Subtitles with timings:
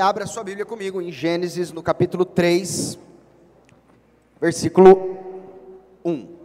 [0.00, 2.98] Abra sua Bíblia comigo em Gênesis, no capítulo 3,
[4.40, 5.18] versículo
[6.02, 6.36] 1.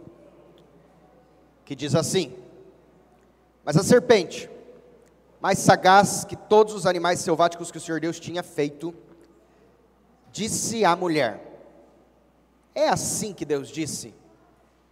[1.64, 2.36] Que diz assim:
[3.64, 4.50] Mas a serpente,
[5.40, 8.94] mais sagaz que todos os animais selváticos que o Senhor Deus tinha feito,
[10.30, 11.40] disse à mulher:
[12.74, 14.12] É assim que Deus disse: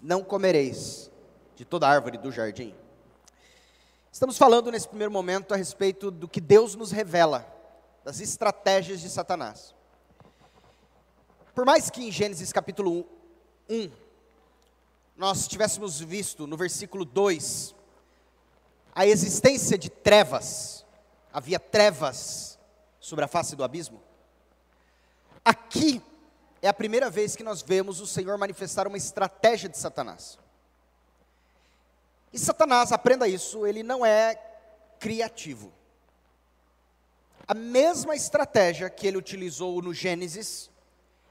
[0.00, 1.11] Não comereis
[1.54, 2.75] de toda árvore do jardim.
[4.11, 7.54] Estamos falando nesse primeiro momento a respeito do que Deus nos revela
[8.04, 9.75] das estratégias de Satanás.
[11.54, 13.07] Por mais que em Gênesis capítulo
[13.68, 13.90] 1,
[15.17, 17.75] nós tivéssemos visto no versículo 2
[18.94, 20.85] a existência de trevas,
[21.32, 22.58] havia trevas
[23.00, 24.03] sobre a face do abismo.
[25.44, 26.02] Aqui
[26.61, 30.39] é a primeira vez que nós vemos o Senhor manifestar uma estratégia de Satanás.
[32.33, 34.34] E Satanás, aprenda isso, ele não é
[34.98, 35.72] criativo.
[37.47, 40.70] A mesma estratégia que ele utilizou no Gênesis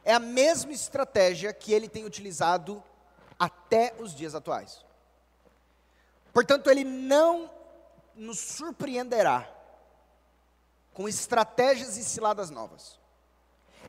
[0.06, 2.84] é a mesma estratégia que ele tem utilizado
[3.40, 4.86] até os dias atuais.
[6.32, 7.50] Portanto, ele não
[8.16, 9.50] nos surpreenderá
[10.94, 13.00] com estratégias e ciladas novas.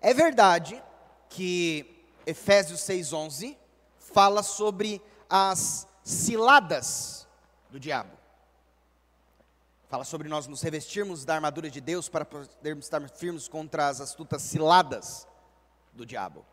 [0.01, 0.83] É verdade
[1.29, 3.57] que Efésios 6:11
[3.99, 7.27] fala sobre as ciladas
[7.71, 8.24] do diabo.
[9.89, 14.01] Fala sobre nós nos revestirmos da armadura de Deus para podermos estar firmes contra as
[14.01, 15.27] astutas ciladas
[15.93, 16.45] do diabo.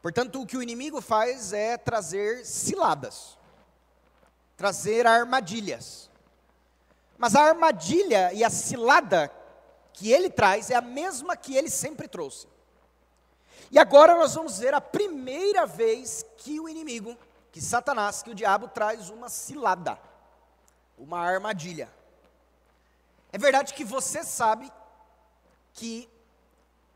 [0.00, 3.36] Portanto, o que o inimigo faz é trazer ciladas,
[4.56, 6.08] trazer armadilhas.
[7.18, 9.30] Mas a armadilha e a cilada
[9.92, 12.46] que ele traz é a mesma que ele sempre trouxe.
[13.70, 17.16] E agora nós vamos ver a primeira vez que o inimigo,
[17.52, 19.98] que Satanás, que o diabo traz uma cilada,
[20.96, 21.99] uma armadilha.
[23.32, 24.70] É verdade que você sabe
[25.72, 26.08] que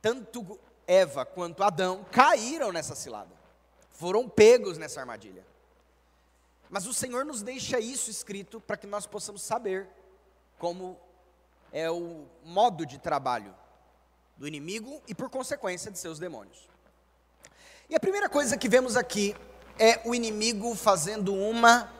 [0.02, 3.34] tanto Eva quanto Adão caíram nessa cilada,
[3.90, 5.46] foram pegos nessa armadilha.
[6.68, 9.88] Mas o Senhor nos deixa isso escrito para que nós possamos saber
[10.58, 10.98] como
[11.72, 13.54] é o modo de trabalho
[14.36, 16.68] do inimigo e, por consequência, de seus demônios.
[17.88, 19.36] E a primeira coisa que vemos aqui
[19.78, 21.92] é o inimigo fazendo uma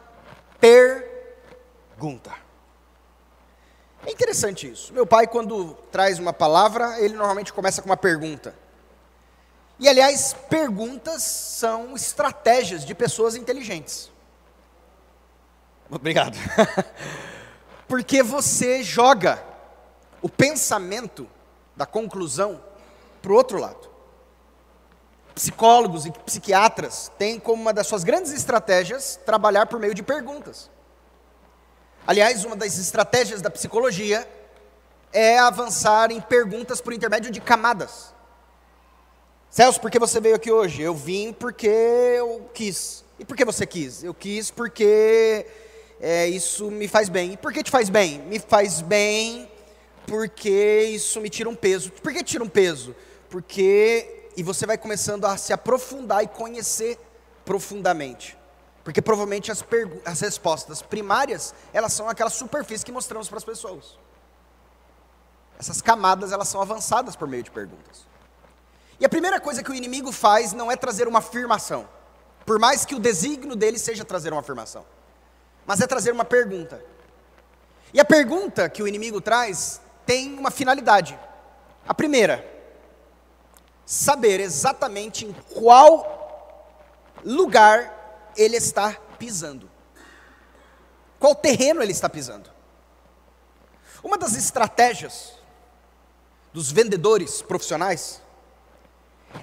[0.61, 2.44] pergunta.
[4.07, 4.93] É interessante isso.
[4.93, 8.55] Meu pai, quando traz uma palavra, ele normalmente começa com uma pergunta.
[9.79, 14.11] E, aliás, perguntas são estratégias de pessoas inteligentes.
[15.91, 16.37] Obrigado.
[17.89, 19.43] Porque você joga
[20.23, 21.29] o pensamento
[21.77, 22.63] da conclusão
[23.21, 23.89] para o outro lado.
[25.35, 30.71] Psicólogos e psiquiatras têm como uma das suas grandes estratégias trabalhar por meio de perguntas.
[32.07, 34.29] Aliás, uma das estratégias da psicologia
[35.11, 38.13] é avançar em perguntas por intermédio de camadas.
[39.49, 40.83] Celso, por que você veio aqui hoje?
[40.83, 43.05] Eu vim porque eu quis.
[43.19, 44.05] E por que você quis?
[44.05, 45.47] Eu quis porque
[45.99, 47.33] é, isso me faz bem.
[47.33, 48.19] E por que te faz bem?
[48.19, 49.49] Me faz bem
[50.07, 51.91] porque isso me tira um peso.
[51.91, 52.95] Por que tira um peso?
[53.31, 54.29] Porque.
[54.37, 56.99] E você vai começando a se aprofundar e conhecer
[57.45, 58.37] profundamente.
[58.85, 59.65] Porque provavelmente as,
[60.05, 63.99] as respostas primárias, elas são aquela superfície que mostramos para as pessoas.
[65.59, 68.07] Essas camadas, elas são avançadas por meio de perguntas.
[69.01, 71.89] E a primeira coisa que o inimigo faz não é trazer uma afirmação,
[72.45, 74.85] por mais que o desígnio dele seja trazer uma afirmação,
[75.67, 76.85] mas é trazer uma pergunta.
[77.93, 81.19] E a pergunta que o inimigo traz tem uma finalidade.
[81.89, 82.47] A primeira,
[83.87, 86.13] saber exatamente em qual
[87.25, 88.04] lugar
[88.37, 89.71] ele está pisando.
[91.19, 92.51] Qual terreno ele está pisando?
[94.03, 95.35] Uma das estratégias
[96.53, 98.23] dos vendedores profissionais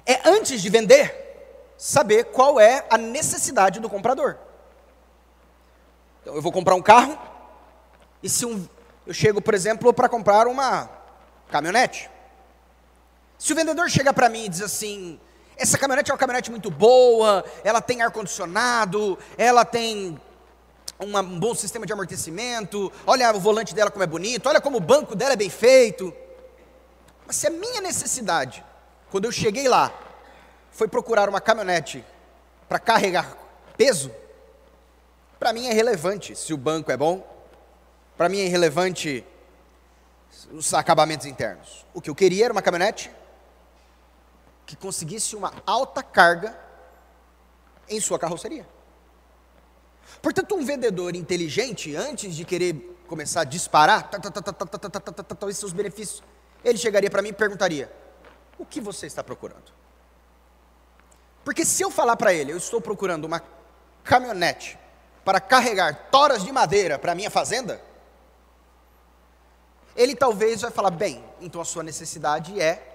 [0.06, 4.38] é, antes de vender, saber qual é a necessidade do comprador.
[6.22, 7.18] Então, eu vou comprar um carro,
[8.22, 8.66] e se um,
[9.06, 10.88] eu chego, por exemplo, para comprar uma
[11.50, 12.08] caminhonete.
[13.38, 15.20] Se o vendedor chega para mim e diz assim:
[15.62, 20.20] essa caminhonete é uma caminhonete muito boa, ela tem ar-condicionado, ela tem
[20.98, 24.80] um bom sistema de amortecimento, olha o volante dela como é bonito, olha como o
[24.80, 26.12] banco dela é bem feito.
[27.24, 28.64] Mas se a minha necessidade,
[29.10, 29.92] quando eu cheguei lá,
[30.72, 32.04] foi procurar uma caminhonete
[32.68, 33.36] para carregar
[33.76, 34.10] peso,
[35.38, 37.24] para mim é relevante se o banco é bom,
[38.16, 39.24] para mim é irrelevante
[40.52, 41.86] os acabamentos internos.
[41.94, 43.10] O que eu queria era uma caminhonete
[44.66, 46.58] que conseguisse uma alta carga
[47.88, 48.66] em sua carroceria.
[50.20, 52.74] Portanto, um vendedor inteligente, antes de querer
[53.06, 56.22] começar a disparar talvez esses seus benefícios,
[56.64, 57.92] ele chegaria para mim e perguntaria:
[58.58, 59.72] O que você está procurando?
[61.44, 63.42] Porque se eu falar para ele, eu estou procurando uma
[64.04, 64.78] caminhonete
[65.24, 67.80] para carregar toras de madeira para minha fazenda,
[69.96, 72.91] ele talvez vai falar: Bem, então a sua necessidade é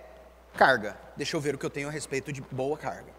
[0.57, 0.97] carga.
[1.15, 3.13] Deixa eu ver o que eu tenho a respeito de boa carga.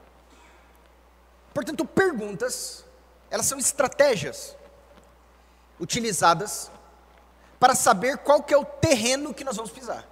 [1.54, 2.84] Portanto, perguntas,
[3.30, 4.56] elas são estratégias
[5.80, 6.70] utilizadas
[7.58, 10.04] para saber qual que é o terreno que nós vamos pisar.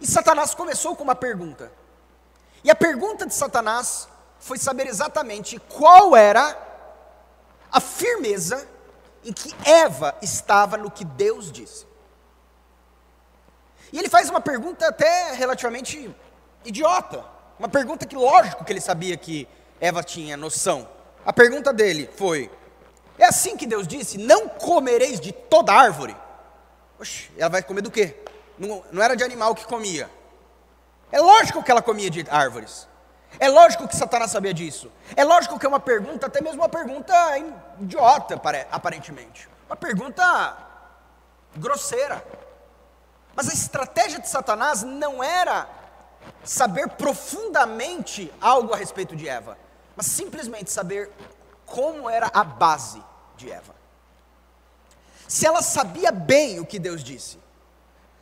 [0.00, 1.70] E Satanás começou com uma pergunta.
[2.64, 4.08] E a pergunta de Satanás
[4.38, 6.56] foi saber exatamente qual era
[7.70, 8.68] a firmeza
[9.24, 11.86] em que Eva estava no que Deus disse.
[13.92, 16.14] E ele faz uma pergunta até relativamente
[16.64, 17.24] idiota.
[17.58, 19.46] Uma pergunta que, lógico, que ele sabia que
[19.80, 20.88] Eva tinha noção.
[21.24, 22.50] A pergunta dele foi:
[23.18, 26.16] É assim que Deus disse: Não comereis de toda árvore?
[26.98, 28.16] Oxe, ela vai comer do quê?
[28.58, 30.10] Não, não era de animal que comia.
[31.10, 32.88] É lógico que ela comia de árvores.
[33.38, 34.90] É lógico que Satanás sabia disso.
[35.16, 37.14] É lógico que é uma pergunta, até mesmo uma pergunta
[37.80, 39.48] idiota, aparentemente.
[39.66, 40.56] Uma pergunta
[41.56, 42.24] grosseira.
[43.34, 45.66] Mas a estratégia de Satanás não era
[46.44, 49.58] saber profundamente algo a respeito de Eva,
[49.96, 51.10] mas simplesmente saber
[51.66, 53.02] como era a base
[53.36, 53.74] de Eva.
[55.28, 57.38] Se ela sabia bem o que Deus disse,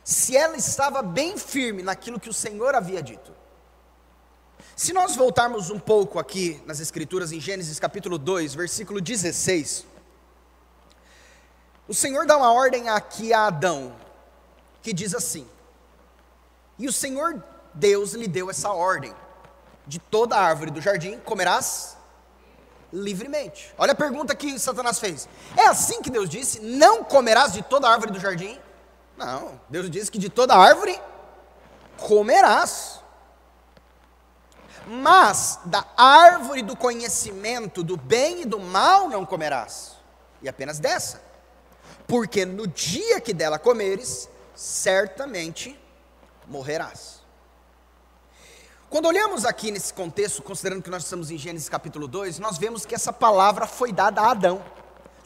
[0.03, 3.31] se ela estava bem firme naquilo que o Senhor havia dito.
[4.75, 9.85] Se nós voltarmos um pouco aqui nas Escrituras, em Gênesis capítulo 2, versículo 16,
[11.87, 13.93] o Senhor dá uma ordem aqui a Adão,
[14.81, 15.47] que diz assim:
[16.79, 19.13] E o Senhor Deus lhe deu essa ordem:
[19.87, 21.97] de toda árvore do jardim comerás
[22.91, 23.73] livremente.
[23.77, 25.27] Olha a pergunta que Satanás fez:
[25.57, 28.59] É assim que Deus disse: Não comerás de toda árvore do jardim?
[29.17, 30.99] Não, Deus disse que de toda árvore
[31.97, 32.99] comerás.
[34.87, 39.95] Mas da árvore do conhecimento do bem e do mal não comerás,
[40.41, 41.21] e apenas dessa,
[42.07, 45.79] porque no dia que dela comeres, certamente
[46.47, 47.20] morrerás.
[48.91, 52.85] Quando olhamos aqui nesse contexto, considerando que nós estamos em Gênesis capítulo 2, nós vemos
[52.85, 54.61] que essa palavra foi dada a Adão.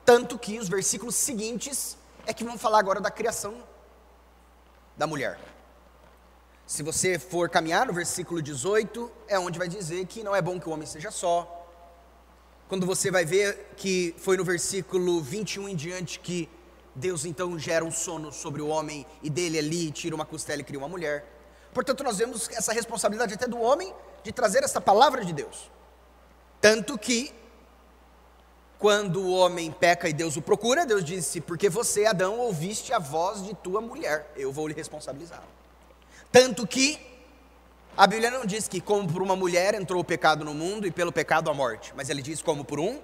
[0.06, 1.98] Tanto que os versículos seguintes
[2.28, 3.56] é que vão falar agora da criação
[4.96, 5.40] da mulher.
[6.68, 10.60] Se você for caminhar no versículo 18, é onde vai dizer que não é bom
[10.60, 11.68] que o homem seja só.
[12.68, 16.48] Quando você vai ver que foi no versículo 21 em diante que
[16.94, 20.64] Deus então gera um sono sobre o homem e dele ali tira uma costela e
[20.64, 21.35] cria uma mulher.
[21.76, 23.94] Portanto, nós vemos essa responsabilidade até do homem
[24.24, 25.70] de trazer essa palavra de Deus.
[26.62, 27.36] Tanto que,
[28.80, 32.98] quando o homem peca e Deus o procura, Deus disse: Porque você, Adão, ouviste a
[32.98, 35.44] voz de tua mulher, eu vou lhe responsabilizar.
[36.32, 36.98] Tanto que,
[37.98, 40.92] a Bíblia não diz que, como por uma mulher entrou o pecado no mundo e
[40.92, 43.02] pelo pecado a morte, mas ele diz: como por um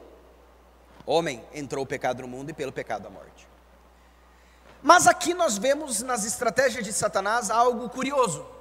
[1.06, 3.46] homem entrou o pecado no mundo e pelo pecado a morte.
[4.82, 8.61] Mas aqui nós vemos nas estratégias de Satanás algo curioso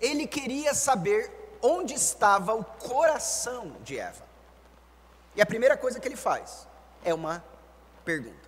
[0.00, 1.30] ele queria saber
[1.62, 4.24] onde estava o coração de Eva.
[5.34, 6.66] E a primeira coisa que ele faz
[7.04, 7.44] é uma
[8.04, 8.46] pergunta.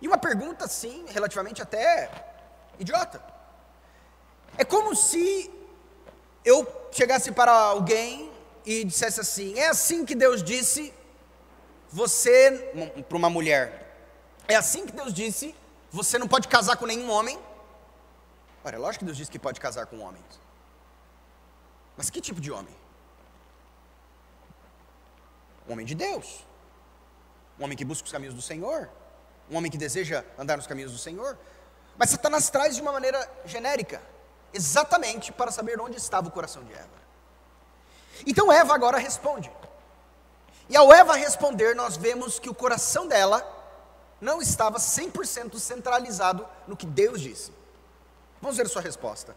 [0.00, 2.10] E uma pergunta, sim, relativamente até
[2.78, 3.22] idiota.
[4.56, 5.50] É como se
[6.44, 8.30] eu chegasse para alguém
[8.64, 10.92] e dissesse assim: é assim que Deus disse,
[11.90, 12.72] você,
[13.08, 13.96] para uma mulher,
[14.46, 15.54] é assim que Deus disse,
[15.90, 17.38] você não pode casar com nenhum homem,
[18.64, 20.24] Ora, é lógico que Deus diz que pode casar com homens.
[21.96, 22.74] Mas que tipo de homem?
[25.68, 26.44] Um homem de Deus.
[27.58, 28.88] Um homem que busca os caminhos do Senhor.
[29.50, 31.38] Um homem que deseja andar nos caminhos do Senhor.
[31.96, 34.02] Mas Satanás traz de uma maneira genérica,
[34.52, 37.04] exatamente para saber onde estava o coração de Eva.
[38.26, 39.50] Então Eva agora responde.
[40.68, 43.46] E ao Eva responder, nós vemos que o coração dela
[44.20, 47.52] não estava 100% centralizado no que Deus disse.
[48.44, 49.34] Vamos ver a sua resposta.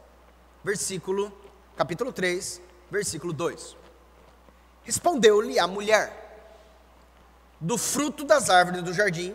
[0.62, 1.32] Versículo,
[1.78, 2.62] capítulo 3,
[2.92, 3.78] versículo 2.
[4.84, 6.12] Respondeu-lhe a mulher:
[7.58, 9.34] Do fruto das árvores do jardim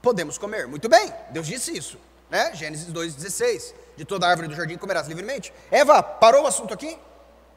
[0.00, 0.68] podemos comer.
[0.68, 1.98] Muito bem, Deus disse isso,
[2.30, 2.54] né?
[2.54, 3.74] Gênesis 2,16.
[3.96, 5.52] De toda árvore do jardim comerás livremente.
[5.72, 6.96] Eva, parou o assunto aqui?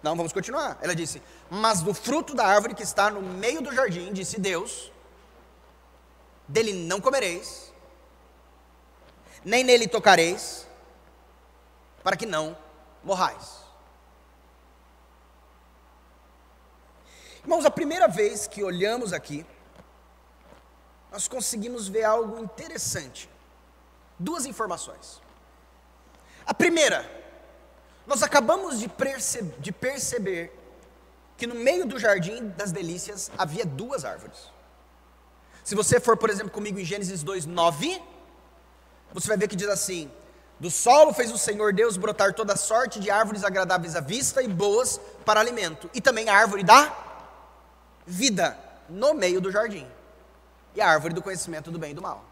[0.02, 0.80] Não, vamos continuar.
[0.82, 4.92] Ela disse: Mas do fruto da árvore que está no meio do jardim, disse Deus,
[6.48, 7.72] dele não comereis,
[9.46, 10.66] nem nele tocareis,
[12.04, 12.58] para que não
[13.04, 13.64] morrais.
[17.42, 19.46] Irmãos, a primeira vez que olhamos aqui,
[21.12, 23.30] nós conseguimos ver algo interessante.
[24.18, 25.22] Duas informações.
[26.46, 27.10] A primeira,
[28.08, 30.58] nós acabamos de, perce de perceber
[31.38, 34.52] que no meio do jardim das delícias havia duas árvores.
[35.64, 38.02] Se você for, por exemplo, comigo em Gênesis 2, 9,
[39.14, 40.12] você vai ver que diz assim:
[40.64, 44.48] Do solo fez o Senhor Deus brotar toda sorte de árvores agradáveis à vista e
[44.48, 46.90] boas para alimento, e também a árvore da
[48.08, 49.86] vida no meio do jardim,
[50.74, 52.24] e a árvore do conhecimento do bem e do mal.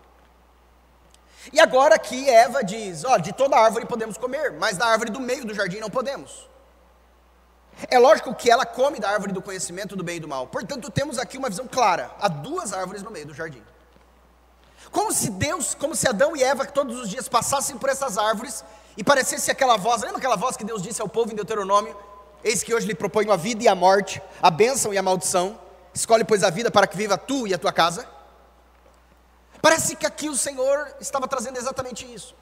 [1.52, 5.20] E agora aqui Eva diz: Ó, de toda árvore podemos comer, mas da árvore do
[5.20, 6.48] meio do jardim não podemos.
[7.90, 10.48] É lógico que ela come da árvore do conhecimento do bem e do mal.
[10.48, 13.62] Portanto, temos aqui uma visão clara: há duas árvores no meio do jardim.
[14.92, 18.64] Como se Deus, como se Adão e Eva todos os dias passassem por essas árvores
[18.98, 21.96] e parecesse aquela voz, lembra aquela voz que Deus disse ao povo em Deuteronômio?
[22.44, 25.58] Eis que hoje lhe proponho a vida e a morte, a bênção e a maldição.
[25.94, 28.08] Escolhe, pois, a vida para que viva tu e a tua casa.
[29.62, 32.36] Parece que aqui o Senhor estava trazendo exatamente isso.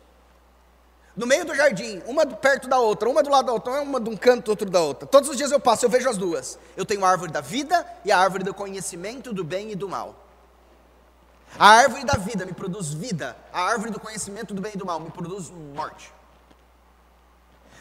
[1.16, 4.10] No meio do jardim, uma perto da outra, uma do lado da outra, uma de
[4.10, 5.06] um canto, outro da outra.
[5.06, 6.58] Todos os dias eu passo, eu vejo as duas.
[6.78, 9.90] Eu tenho a árvore da vida e a árvore do conhecimento do bem e do
[9.90, 10.29] mal.
[11.58, 14.86] A árvore da vida me produz vida, a árvore do conhecimento do bem e do
[14.86, 16.14] mal me produz morte.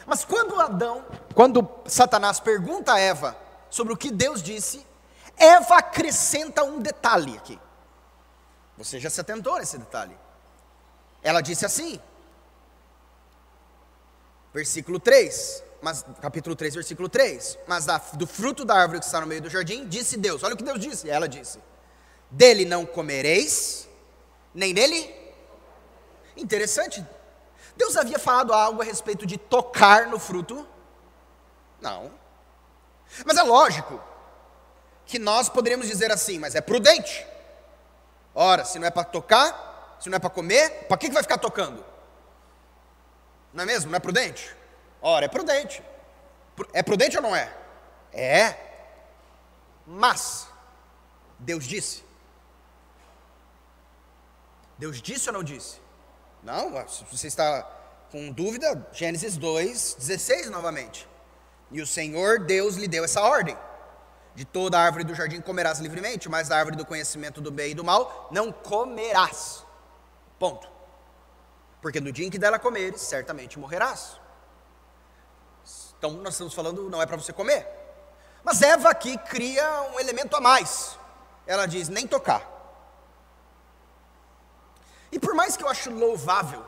[0.05, 3.37] Mas quando Adão, quando Satanás pergunta a Eva
[3.69, 4.85] sobre o que Deus disse,
[5.37, 7.59] Eva acrescenta um detalhe aqui.
[8.77, 10.17] Você já se atentou nesse detalhe.
[11.21, 11.99] Ela disse assim,
[14.53, 17.57] versículo 3, mas, capítulo 3, versículo 3.
[17.67, 20.53] Mas da, do fruto da árvore que está no meio do jardim, disse Deus: Olha
[20.53, 21.09] o que Deus disse.
[21.09, 21.59] Ela disse:
[22.29, 23.87] Dele não comereis,
[24.53, 25.13] nem dele.
[26.37, 27.05] Interessante.
[27.75, 30.67] Deus havia falado algo a respeito de tocar no fruto?
[31.81, 32.11] Não.
[33.25, 34.01] Mas é lógico
[35.05, 37.25] que nós poderíamos dizer assim, mas é prudente.
[38.35, 41.23] Ora, se não é para tocar, se não é para comer, para que, que vai
[41.23, 41.83] ficar tocando?
[43.53, 43.89] Não é mesmo?
[43.89, 44.55] Não é prudente?
[45.01, 45.81] Ora, é prudente.
[46.73, 47.51] É prudente ou não é?
[48.13, 48.55] É.
[49.87, 50.47] Mas,
[51.39, 52.03] Deus disse.
[54.79, 55.81] Deus disse ou não disse?
[56.41, 57.63] Não, se você está
[58.09, 61.05] com dúvida, Gênesis 2, 16 novamente.
[61.69, 63.57] E o Senhor Deus lhe deu essa ordem.
[64.33, 67.75] De toda árvore do jardim comerás livremente, mas da árvore do conhecimento do bem e
[67.75, 69.65] do mal não comerás.
[70.39, 70.71] Ponto.
[71.81, 74.17] Porque no dia em que dela comeres, certamente morrerás.
[75.97, 77.67] Então nós estamos falando, não é para você comer.
[78.45, 80.97] Mas Eva aqui cria um elemento a mais.
[81.45, 82.58] Ela diz: nem tocar.
[85.11, 86.65] E por mais que eu acho louvável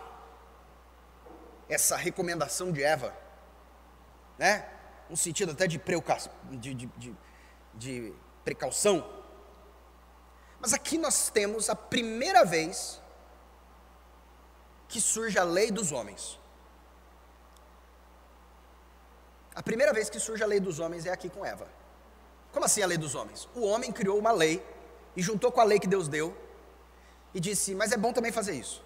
[1.69, 3.15] essa recomendação de Eva,
[4.37, 4.67] né?
[5.09, 5.77] Um sentido até de,
[6.57, 7.17] de, de, de
[7.73, 9.07] de precaução.
[10.59, 13.01] Mas aqui nós temos a primeira vez
[14.87, 16.39] que surge a lei dos homens.
[19.55, 21.67] A primeira vez que surge a lei dos homens é aqui com Eva.
[22.51, 23.47] Como assim a lei dos homens?
[23.55, 24.63] O homem criou uma lei
[25.15, 26.35] e juntou com a lei que Deus deu
[27.33, 28.83] e disse: Mas é bom também fazer isso.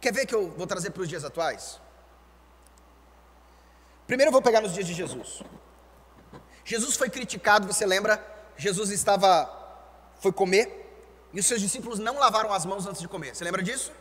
[0.00, 1.80] Quer ver que eu vou trazer para os dias atuais?
[4.06, 5.42] Primeiro eu vou pegar nos dias de Jesus.
[6.64, 8.24] Jesus foi criticado, você lembra?
[8.56, 9.50] Jesus estava,
[10.20, 10.66] foi comer,
[11.32, 13.34] e os seus discípulos não lavaram as mãos antes de comer.
[13.34, 13.92] Você lembra disso?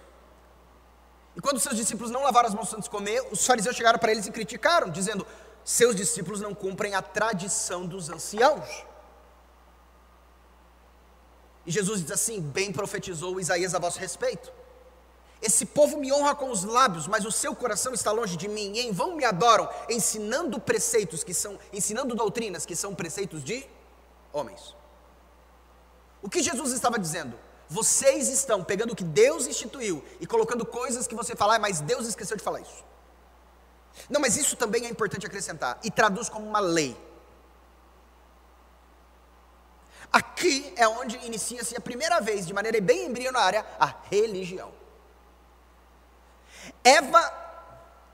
[1.35, 3.99] E quando os seus discípulos não lavaram as mãos antes de comer, os fariseus chegaram
[3.99, 5.25] para eles e criticaram, dizendo:
[5.63, 8.85] seus discípulos não cumprem a tradição dos anciãos.
[11.65, 14.51] E Jesus diz assim: bem profetizou Isaías a vosso respeito.
[15.41, 18.73] Esse povo me honra com os lábios, mas o seu coração está longe de mim,
[18.75, 23.67] e em vão me adoram, ensinando preceitos que são, ensinando doutrinas que são preceitos de
[24.31, 24.75] homens.
[26.21, 27.37] O que Jesus estava dizendo?
[27.69, 31.81] Vocês estão pegando o que Deus instituiu e colocando coisas que você fala, ah, mas
[31.81, 32.83] Deus esqueceu de falar isso.
[34.09, 36.97] Não, mas isso também é importante acrescentar, e traduz como uma lei.
[40.15, 44.71] Aqui é onde inicia-se a primeira vez, de maneira bem embrionária, a religião.
[46.81, 47.21] Eva,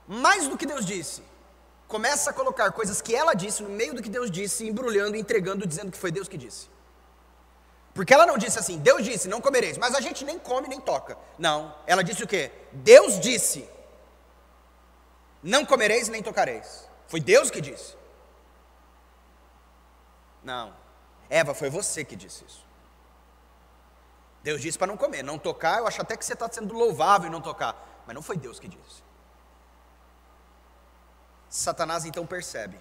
[0.08, 1.22] mais do que Deus disse,
[1.88, 5.68] começa a colocar coisas que ela disse no meio do que Deus disse, embrulhando, entregando,
[5.68, 6.72] dizendo que foi Deus que disse.
[7.94, 10.82] Porque ela não disse assim, Deus disse, não comereis, mas a gente nem come nem
[10.82, 11.16] toca.
[11.38, 12.52] Não, ela disse o quê?
[12.72, 13.70] Deus disse,
[15.44, 16.90] não comereis nem tocareis.
[17.08, 17.96] Foi Deus que disse.
[20.44, 20.82] Não,
[21.32, 22.66] Eva, foi você que disse isso.
[24.44, 27.30] Deus disse para não comer, não tocar, eu acho até que você está sendo louvável
[27.30, 28.04] em não tocar.
[28.06, 29.02] Mas não foi Deus que disse.
[31.50, 32.78] Satanás então percebe.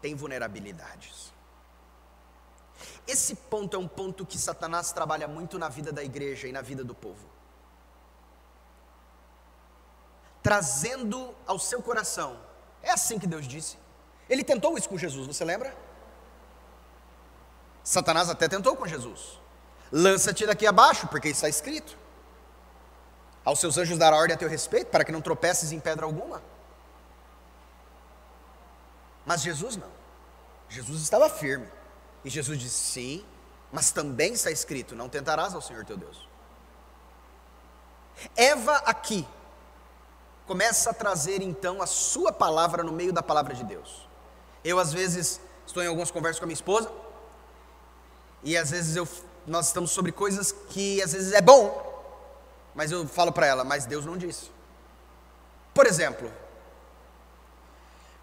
[0.00, 1.30] Tem vulnerabilidades.
[3.06, 6.62] Esse ponto é um ponto que Satanás trabalha muito na vida da igreja e na
[6.62, 7.28] vida do povo.
[10.42, 12.40] Trazendo ao seu coração.
[12.82, 13.76] É assim que Deus disse.
[14.30, 15.76] Ele tentou isso com Jesus, você lembra?
[17.82, 19.40] Satanás até tentou com Jesus.
[19.90, 21.98] Lança-te daqui abaixo, porque está escrito.
[23.44, 26.40] Aos seus anjos dará ordem a teu respeito, para que não tropeces em pedra alguma.
[29.26, 29.90] Mas Jesus não.
[30.68, 31.66] Jesus estava firme.
[32.24, 33.24] E Jesus disse: Sim,
[33.72, 36.28] mas também está escrito: Não tentarás ao Senhor teu Deus.
[38.36, 39.26] Eva aqui
[40.46, 44.09] começa a trazer então a sua palavra no meio da palavra de Deus.
[44.64, 46.90] Eu às vezes estou em algumas conversas com a minha esposa
[48.42, 49.08] e às vezes eu,
[49.46, 51.86] nós estamos sobre coisas que às vezes é bom,
[52.74, 54.50] mas eu falo para ela, mas Deus não disse.
[55.72, 56.30] Por exemplo,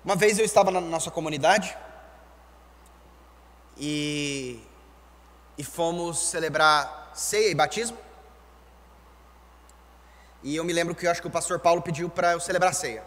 [0.04, 1.76] uma vez eu estava na nossa comunidade
[3.78, 4.60] e,
[5.58, 7.98] e fomos celebrar ceia e batismo.
[10.44, 12.74] E eu me lembro que eu acho que o pastor Paulo pediu para eu celebrar
[12.74, 13.04] ceia.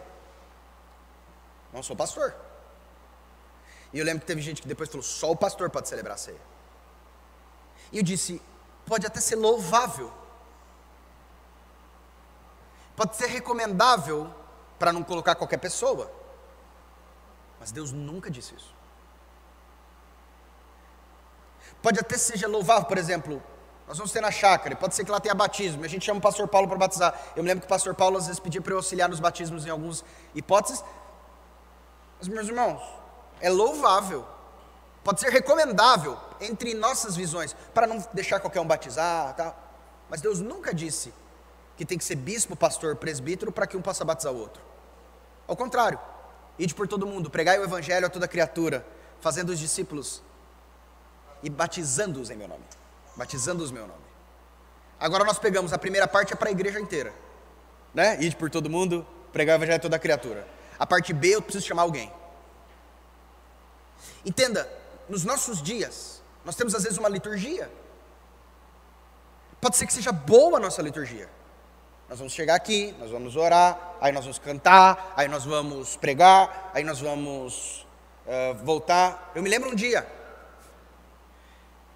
[1.73, 2.35] Não sou pastor.
[3.93, 6.39] E eu lembro que teve gente que depois falou: só o pastor pode celebrar ceia.
[7.91, 8.41] E eu disse:
[8.85, 10.11] pode até ser louvável,
[12.95, 14.33] pode ser recomendável
[14.79, 16.11] para não colocar qualquer pessoa,
[17.59, 18.73] mas Deus nunca disse isso.
[21.81, 23.41] Pode até seja louvável, por exemplo,
[23.87, 26.21] nós vamos ter na chácara, pode ser que lá tenha batismo, a gente chama o
[26.21, 27.13] pastor Paulo para batizar.
[27.35, 29.65] Eu me lembro que o pastor Paulo às vezes pedia para eu auxiliar nos batismos
[29.65, 30.83] em algumas hipóteses.
[32.19, 32.81] Mas, meus irmãos,
[33.41, 34.25] é louvável,
[35.03, 39.55] pode ser recomendável entre nossas visões, para não deixar qualquer um batizar, tá?
[40.09, 41.13] mas Deus nunca disse
[41.75, 44.61] que tem que ser bispo, pastor, presbítero para que um possa batizar o outro.
[45.47, 45.99] Ao contrário,
[46.57, 48.85] ide por todo mundo, pregai o evangelho a toda criatura,
[49.19, 50.21] fazendo os discípulos
[51.41, 52.63] e batizando-os em meu nome.
[53.15, 54.01] Batizando-os em meu nome.
[54.99, 57.13] Agora nós pegamos a primeira parte é para a igreja inteira,
[57.93, 58.21] né?
[58.21, 60.47] Ide por todo mundo, pregar o evangelho a toda criatura.
[60.77, 62.11] A parte B eu preciso chamar alguém.
[64.25, 64.69] Entenda,
[65.09, 67.71] nos nossos dias, nós temos às vezes uma liturgia.
[69.59, 71.29] Pode ser que seja boa a nossa liturgia.
[72.09, 76.71] Nós vamos chegar aqui, nós vamos orar, aí nós vamos cantar, aí nós vamos pregar,
[76.73, 77.87] aí nós vamos
[78.25, 79.31] uh, voltar.
[79.33, 80.05] Eu me lembro um dia,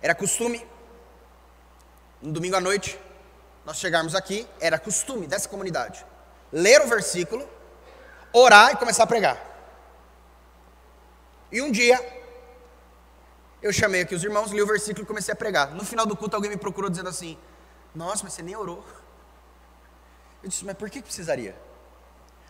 [0.01, 0.65] era costume,
[2.21, 2.99] no domingo à noite,
[3.65, 6.05] nós chegarmos aqui, era costume dessa comunidade,
[6.51, 7.47] ler o versículo,
[8.31, 9.54] orar e começar a pregar.
[11.55, 11.97] E um dia,
[13.61, 15.73] eu chamei aqui os irmãos, li o versículo e comecei a pregar.
[15.73, 17.37] No final do culto, alguém me procurou dizendo assim:
[17.95, 18.83] Nossa, mas você nem orou.
[20.43, 21.55] Eu disse: Mas por que precisaria?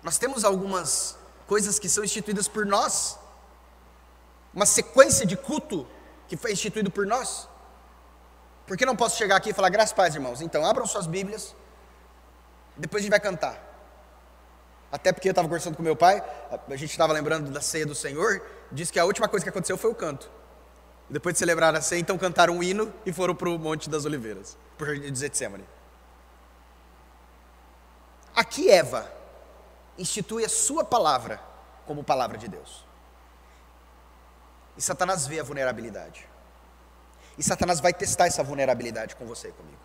[0.01, 1.15] Nós temos algumas
[1.45, 3.19] coisas que são instituídas por nós,
[4.51, 5.87] uma sequência de culto
[6.27, 7.47] que foi instituído por nós.
[8.65, 10.41] Por que não posso chegar aqui e falar, graças paz, irmãos?
[10.41, 11.55] Então, abram suas Bíblias,
[12.75, 13.74] depois a gente vai cantar.
[14.91, 16.23] Até porque eu estava conversando com meu pai,
[16.69, 19.77] a gente estava lembrando da ceia do Senhor, disse que a última coisa que aconteceu
[19.77, 20.29] foi o canto.
[21.09, 24.05] Depois de celebrar a ceia, então cantaram um hino e foram para o Monte das
[24.05, 25.65] Oliveiras, por Getsemane.
[28.35, 29.11] Aqui Eva
[29.97, 31.39] institui a sua palavra
[31.85, 32.85] como palavra de Deus.
[34.77, 36.27] E Satanás vê a vulnerabilidade.
[37.37, 39.77] E Satanás vai testar essa vulnerabilidade com você e comigo.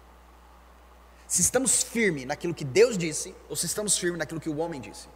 [1.30, 4.80] Se estamos firmes naquilo que Deus disse, ou se estamos firmes naquilo que o homem
[4.80, 5.08] disse.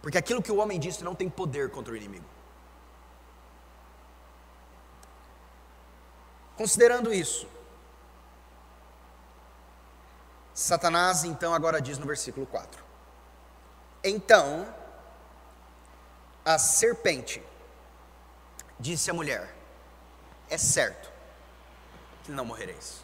[0.00, 2.24] Porque aquilo que o homem disse não tem poder contra o inimigo.
[6.56, 7.46] Considerando isso,
[10.54, 12.82] Satanás então agora diz no versículo 4:
[14.02, 14.66] Então
[16.42, 17.42] a serpente
[18.78, 19.52] Disse a mulher:
[20.48, 21.10] É certo
[22.22, 23.02] que não morrereis.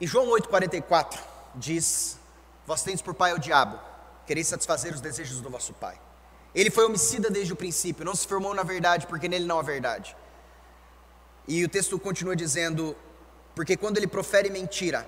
[0.00, 1.18] Em João 8,44
[1.54, 2.18] diz:
[2.66, 3.78] Vós tendes por pai o diabo,
[4.26, 5.98] quereis satisfazer os desejos do vosso pai.
[6.54, 9.62] Ele foi homicida desde o princípio, não se formou na verdade, porque nele não há
[9.62, 10.16] verdade.
[11.46, 12.96] E o texto continua dizendo:
[13.54, 15.06] Porque quando ele profere mentira,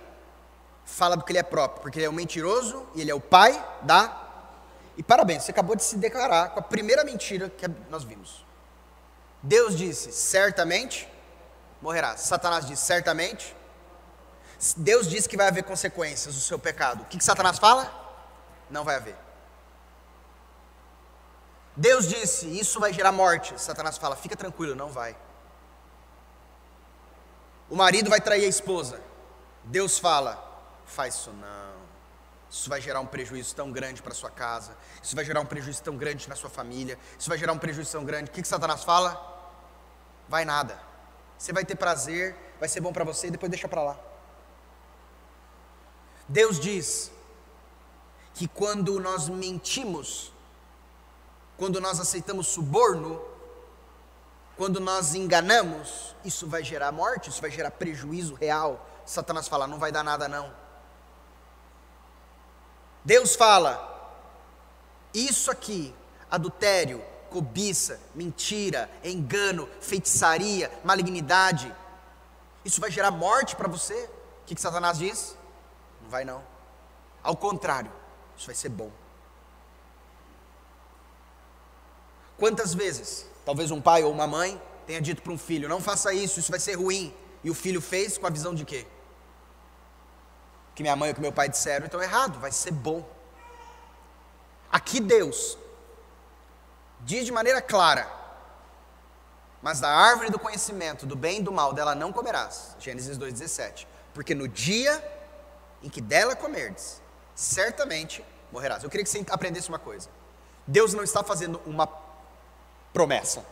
[0.85, 3.20] fala do que ele é próprio, porque ele é o mentiroso e ele é o
[3.20, 4.29] pai da
[4.98, 8.44] e parabéns, você acabou de se declarar com a primeira mentira que nós vimos.
[9.40, 11.09] Deus disse: certamente
[11.81, 12.16] morrerá.
[12.16, 13.57] Satanás disse: certamente.
[14.77, 17.03] Deus disse que vai haver consequências do seu pecado.
[17.03, 17.92] O que, que Satanás fala?
[18.68, 19.16] Não vai haver.
[21.77, 23.61] Deus disse: isso vai gerar morte.
[23.61, 25.16] Satanás fala: fica tranquilo, não vai.
[27.71, 29.01] O marido vai trair a esposa.
[29.62, 30.42] Deus fala:
[30.85, 31.79] faz isso não.
[32.51, 35.83] Isso vai gerar um prejuízo tão grande para sua casa, isso vai gerar um prejuízo
[35.83, 38.31] tão grande na sua família, isso vai gerar um prejuízo tão grande.
[38.31, 39.23] O que, que Satanás fala?
[40.27, 40.81] Vai nada.
[41.37, 44.08] Você vai ter prazer, vai ser bom para você e depois deixa para lá.
[46.29, 47.11] Deus diz
[48.35, 50.31] que quando nós mentimos,
[51.57, 53.21] quando nós aceitamos suborno,
[54.57, 58.87] quando nós enganamos, isso vai gerar morte, isso vai gerar prejuízo real.
[59.07, 60.53] Satanás fala: não vai dar nada, não.
[63.05, 64.12] Deus fala:
[65.14, 65.95] isso aqui,
[66.31, 71.75] adultério, cobiça, mentira, engano, feitiçaria, malignidade,
[72.64, 73.95] isso vai gerar morte para você.
[74.43, 75.38] O que, que Satanás diz?
[76.09, 76.42] Não vai não.
[77.23, 77.92] Ao contrário,
[78.35, 78.90] isso vai ser bom.
[82.38, 86.14] Quantas vezes, talvez um pai ou uma mãe tenha dito para um filho: não faça
[86.14, 87.14] isso, isso vai ser ruim.
[87.44, 88.87] E o filho fez com a visão de quê?
[90.75, 93.07] Que minha mãe ou que meu pai disseram, então é errado, vai ser bom.
[94.73, 95.59] Aqui Deus
[97.01, 98.11] diz de maneira clara:
[99.61, 102.75] mas da árvore do conhecimento do bem e do mal dela não comerás.
[102.81, 103.87] Gênesis 2,17.
[104.14, 105.17] Porque no dia
[105.83, 107.01] em que dela comerdes,
[107.35, 108.83] certamente morrerás.
[108.83, 110.09] Eu queria que você aprendesse uma coisa.
[110.67, 111.88] Deus não está fazendo uma
[112.93, 113.45] promessa.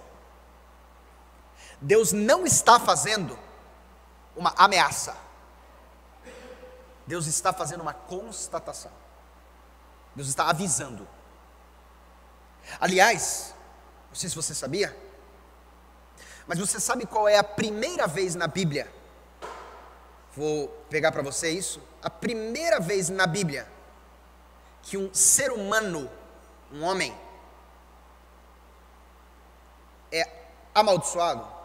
[1.80, 3.38] Deus não está fazendo
[4.34, 5.16] uma ameaça.
[7.06, 8.90] Deus está fazendo uma constatação.
[10.14, 11.06] Deus está avisando.
[12.80, 13.54] Aliás,
[14.08, 14.96] não sei se você sabia,
[16.46, 18.92] mas você sabe qual é a primeira vez na Bíblia?
[20.36, 21.80] Vou pegar para você isso.
[22.02, 23.66] A primeira vez na Bíblia
[24.82, 26.10] que um ser humano,
[26.70, 27.16] um homem,
[30.12, 30.30] é
[30.74, 31.56] amaldiçoado?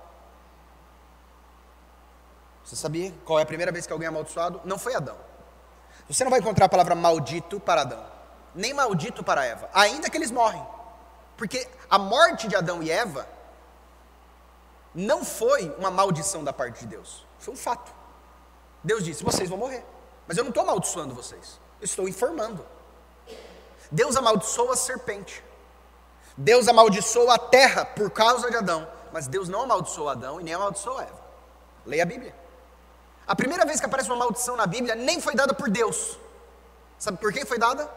[2.63, 4.61] Você sabia qual é a primeira vez que alguém é amaldiçoado?
[4.63, 5.17] Não foi Adão.
[6.07, 8.03] Você não vai encontrar a palavra maldito para Adão,
[8.55, 10.65] nem maldito para Eva, ainda que eles morrem.
[11.37, 13.27] Porque a morte de Adão e Eva
[14.95, 18.00] não foi uma maldição da parte de Deus, foi um fato.
[18.83, 19.83] Deus disse: vocês vão morrer.
[20.27, 22.65] Mas eu não estou amaldiçoando vocês, eu estou informando.
[23.91, 25.43] Deus amaldiçoou a serpente.
[26.37, 30.53] Deus amaldiçoou a terra por causa de Adão, mas Deus não amaldiçoou Adão e nem
[30.53, 31.21] amaldiçoou Eva.
[31.85, 32.33] Leia a Bíblia.
[33.27, 36.17] A primeira vez que aparece uma maldição na Bíblia nem foi dada por Deus.
[36.97, 37.89] Sabe por quem foi dada?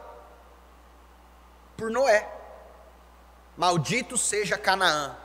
[1.77, 2.29] Por Noé.
[3.57, 5.17] Maldito seja Canaã.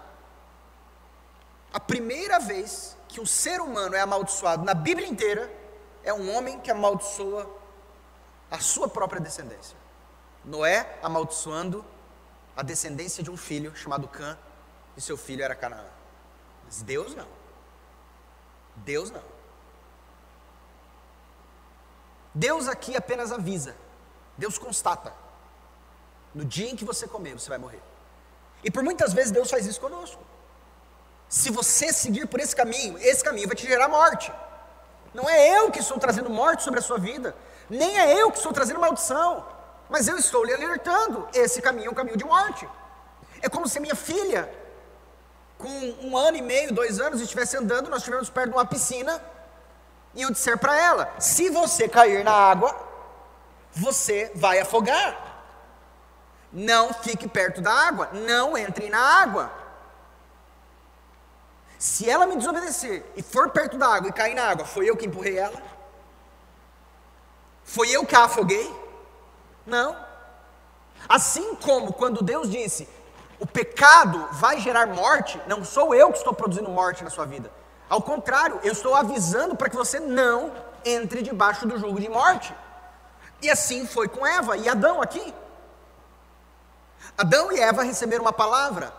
[1.73, 5.53] A primeira vez que um ser humano é amaldiçoado na Bíblia inteira
[6.03, 7.49] é um homem que amaldiçoa
[8.49, 9.77] a sua própria descendência.
[10.45, 11.85] Noé amaldiçoando
[12.55, 14.37] a descendência de um filho chamado Cã,
[14.95, 15.85] e seu filho era Canaã.
[16.65, 17.27] Mas Deus não.
[18.77, 19.23] Deus não.
[22.33, 23.75] Deus aqui apenas avisa.
[24.37, 25.13] Deus constata.
[26.33, 27.81] No dia em que você comer, você vai morrer.
[28.63, 30.23] E por muitas vezes Deus faz isso conosco.
[31.29, 34.33] Se você seguir por esse caminho, esse caminho vai te gerar morte.
[35.13, 37.35] Não é eu que estou trazendo morte sobre a sua vida,
[37.69, 39.45] nem é eu que estou trazendo maldição.
[39.87, 42.67] Mas eu estou lhe alertando: esse caminho é um caminho de morte.
[43.41, 44.51] É como se minha filha,
[45.57, 45.69] com
[46.01, 49.21] um ano e meio, dois anos, estivesse andando, nós estivemos perto de uma piscina,
[50.15, 52.75] e eu disser para ela: se você cair na água,
[53.71, 55.27] você vai afogar.
[56.51, 59.58] Não fique perto da água, não entre na água.
[61.79, 64.97] Se ela me desobedecer e for perto da água e cair na água, foi eu
[64.97, 65.63] que empurrei ela?
[67.63, 68.69] Foi eu que a afoguei?
[69.65, 69.95] Não.
[71.07, 72.89] Assim como quando Deus disse:
[73.39, 77.49] o pecado vai gerar morte, não sou eu que estou produzindo morte na sua vida.
[77.89, 80.51] Ao contrário, eu estou avisando para que você não
[80.83, 82.53] entre debaixo do jugo de morte.
[83.41, 85.33] E assim foi com Eva e Adão aqui.
[87.17, 88.98] Adão e Eva receberam uma palavra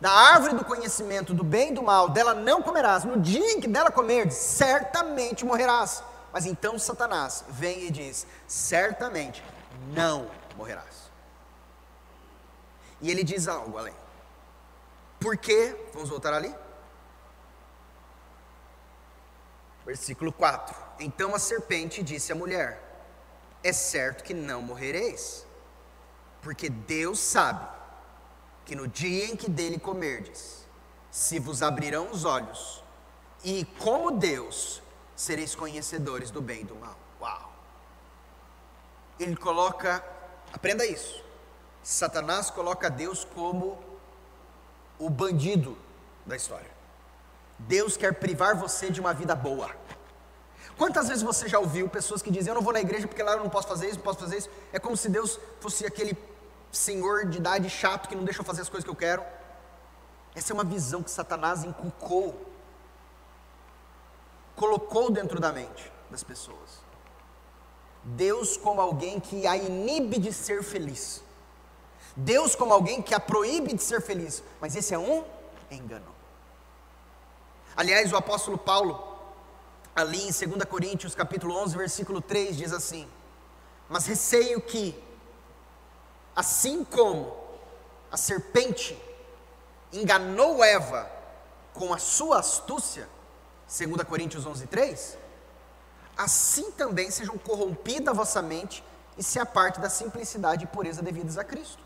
[0.00, 3.60] da árvore do conhecimento do bem e do mal, dela não comerás, no dia em
[3.60, 6.02] que dela comerdes, certamente morrerás.
[6.32, 9.42] Mas então Satanás vem e diz: certamente
[9.88, 11.10] não morrerás.
[13.00, 13.94] E ele diz algo além.
[15.18, 15.88] Por quê?
[15.92, 16.54] Vamos voltar ali?
[19.84, 22.80] Versículo 4: Então a serpente disse à mulher:
[23.64, 25.44] É certo que não morrereis,
[26.40, 27.77] porque Deus sabe
[28.68, 30.66] que no dia em que dele comerdes,
[31.10, 32.84] se vos abrirão os olhos,
[33.42, 34.82] e como Deus
[35.16, 36.94] sereis conhecedores do bem e do mal.
[37.18, 37.50] Uau!
[39.18, 40.04] Ele coloca,
[40.52, 41.24] aprenda isso.
[41.82, 43.82] Satanás coloca Deus como
[44.98, 45.78] o bandido
[46.26, 46.70] da história.
[47.58, 49.74] Deus quer privar você de uma vida boa.
[50.76, 53.32] Quantas vezes você já ouviu pessoas que dizem, eu não vou na igreja porque lá
[53.32, 54.50] eu não posso fazer isso, não posso fazer isso?
[54.74, 56.14] É como se Deus fosse aquele
[56.70, 59.22] senhor de idade chato que não deixa eu fazer as coisas que eu quero.
[60.34, 62.46] Essa é uma visão que Satanás inculcou,
[64.54, 66.88] colocou dentro da mente das pessoas.
[68.04, 71.22] Deus como alguém que a inibe de ser feliz.
[72.16, 74.42] Deus como alguém que a proíbe de ser feliz.
[74.60, 75.24] Mas esse é um
[75.70, 76.18] engano.
[77.76, 79.18] Aliás, o apóstolo Paulo,
[79.94, 83.08] ali em 2 Coríntios capítulo 11, versículo 3, diz assim:
[83.88, 85.00] Mas receio que,
[86.38, 87.36] assim como
[88.12, 88.96] a serpente
[89.92, 91.10] enganou Eva
[91.74, 93.08] com a sua astúcia,
[93.66, 95.18] 2 Coríntios 11, 3,
[96.16, 98.84] assim também sejam corrompida a vossa mente
[99.16, 101.82] e se aparte da simplicidade e pureza devidas a Cristo.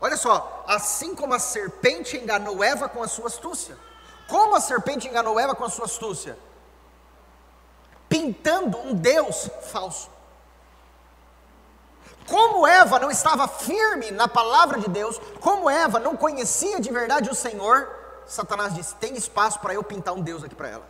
[0.00, 3.76] Olha só, assim como a serpente enganou Eva com a sua astúcia.
[4.26, 6.38] Como a serpente enganou Eva com a sua astúcia?
[8.08, 10.08] pintando um Deus falso.
[12.28, 17.30] Como Eva não estava firme na palavra de Deus, como Eva não conhecia de verdade
[17.30, 17.88] o Senhor,
[18.26, 20.86] Satanás disse: tem espaço para eu pintar um Deus aqui para ela.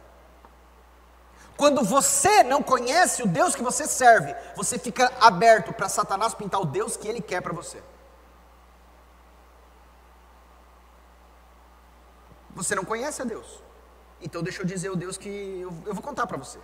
[1.57, 6.61] Quando você não conhece o Deus que você serve, você fica aberto para Satanás pintar
[6.61, 7.83] o Deus que ele quer para você.
[12.51, 13.63] Você não conhece a Deus.
[14.21, 16.59] Então deixa eu dizer o Deus que eu, eu vou contar para você.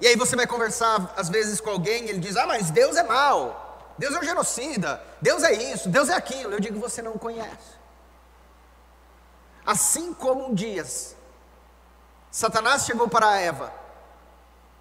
[0.00, 2.96] E aí você vai conversar às vezes com alguém, e ele diz: "Ah, mas Deus
[2.96, 3.63] é mau.
[3.96, 5.02] Deus é um genocida.
[5.20, 6.52] Deus é isso, Deus é aquilo".
[6.52, 7.74] Eu digo: "Você não conhece".
[9.64, 10.84] Assim como um dia
[12.30, 13.72] Satanás chegou para Eva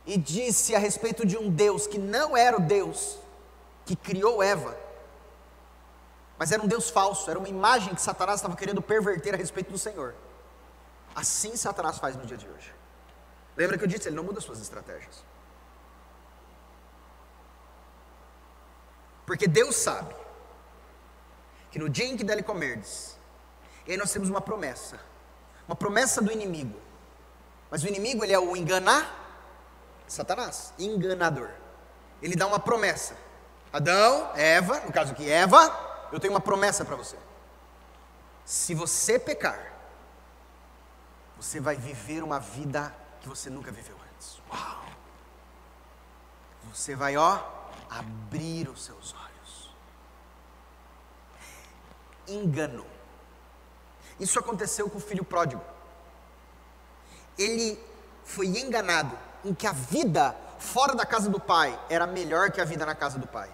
[0.06, 3.20] e disse a respeito de um Deus que não era o Deus
[3.86, 4.76] que criou Eva,
[6.38, 9.72] mas era um Deus falso, era uma imagem que Satanás estava querendo perverter a respeito
[9.72, 10.16] do Senhor.
[11.16, 12.74] Assim Satanás faz no dia de hoje.
[13.56, 15.24] Lembra que eu disse, ele não muda suas estratégias.
[19.26, 20.14] Porque Deus sabe
[21.72, 23.18] que no dia em que dele comerdes,
[23.86, 25.00] e aí nós temos uma promessa,
[25.68, 26.80] uma promessa do inimigo.
[27.70, 29.20] Mas o inimigo, ele é o enganar,
[30.08, 31.50] Satanás, enganador.
[32.22, 33.16] Ele dá uma promessa.
[33.72, 37.18] Adão, Eva, no caso aqui, Eva, eu tenho uma promessa para você.
[38.46, 39.74] Se você pecar,
[41.36, 44.40] você vai viver uma vida que você nunca viveu antes.
[44.52, 44.86] Uau!
[46.72, 47.40] Você vai, ó,
[48.00, 49.76] abrir os seus olhos.
[52.28, 52.86] Engano.
[54.20, 55.62] Isso aconteceu com o filho pródigo.
[57.38, 57.80] Ele
[58.24, 62.66] foi enganado em que a vida fora da casa do pai era melhor que a
[62.66, 63.52] vida na casa do pai.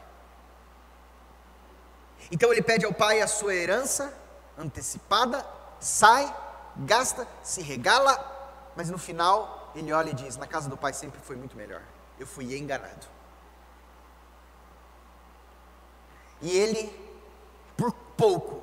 [2.31, 4.13] Então ele pede ao pai a sua herança
[4.57, 5.45] antecipada,
[5.79, 6.33] sai,
[6.75, 11.19] gasta, se regala, mas no final ele olha e diz: Na casa do pai sempre
[11.21, 11.81] foi muito melhor.
[12.19, 13.18] Eu fui enganado.
[16.41, 16.93] E ele,
[17.75, 18.61] por pouco,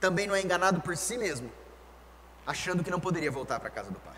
[0.00, 1.50] também não é enganado por si mesmo,
[2.46, 4.16] achando que não poderia voltar para a casa do pai.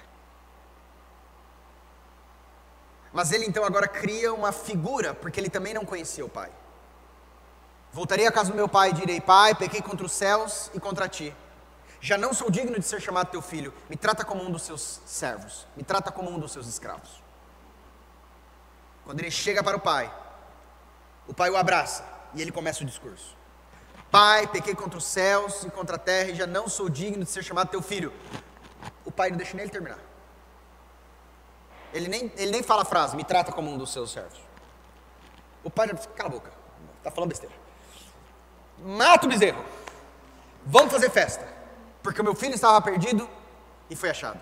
[3.13, 6.51] Mas ele então agora cria uma figura, porque ele também não conhecia o pai.
[7.93, 11.09] Voltarei à casa do meu pai e direi: Pai, pequei contra os céus e contra
[11.09, 11.35] ti.
[12.01, 15.01] Já não sou digno de ser chamado teu filho, me trata como um dos seus
[15.07, 17.23] servos, me trata como um dos seus escravos.
[19.05, 20.13] Quando ele chega para o pai,
[21.27, 23.37] o pai o abraça e ele começa o discurso.
[24.11, 27.31] Pai, pequei contra os céus e contra a terra e já não sou digno de
[27.31, 28.13] ser chamado teu filho.
[29.05, 29.99] O pai não deixa nem ele terminar.
[31.93, 34.39] Ele nem, ele nem fala a frase, me trata como um dos seus servos.
[35.65, 36.53] O pai já diz, cala a boca,
[36.99, 37.55] está falando besteira.
[38.79, 39.65] Mata o bezerro.
[40.65, 41.57] Vamos fazer festa
[42.07, 43.29] porque o meu filho estava perdido
[43.91, 44.41] e foi achado.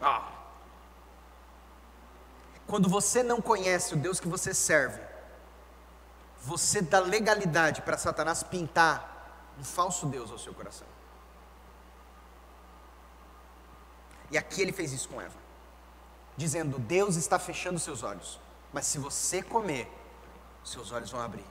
[0.00, 0.32] Ah.
[2.66, 5.00] Quando você não conhece o Deus que você serve,
[6.40, 10.86] você dá legalidade para Satanás pintar um falso Deus ao seu coração.
[14.30, 15.36] E aqui ele fez isso com Eva,
[16.36, 18.38] dizendo: Deus está fechando seus olhos,
[18.72, 19.90] mas se você comer,
[20.64, 21.44] seus olhos vão abrir.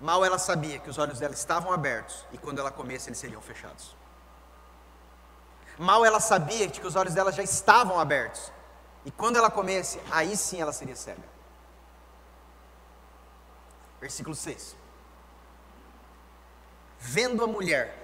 [0.00, 3.40] Mal ela sabia que os olhos dela estavam abertos e quando ela comesse eles seriam
[3.40, 3.94] fechados.
[5.78, 8.50] Mal ela sabia que os olhos dela já estavam abertos
[9.04, 11.39] e quando ela comesse, aí sim ela seria cega.
[14.00, 14.76] Versículo 6.
[16.98, 17.96] Vendo a mulher,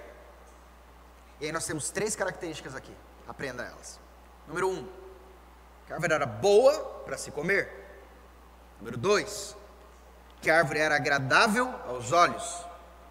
[1.39, 2.95] e aí nós temos três características aqui,
[3.27, 3.99] aprenda elas.
[4.47, 4.87] Número um,
[5.85, 7.69] que a árvore era boa para se comer.
[8.79, 9.55] Número dois,
[10.41, 12.65] que a árvore era agradável aos olhos.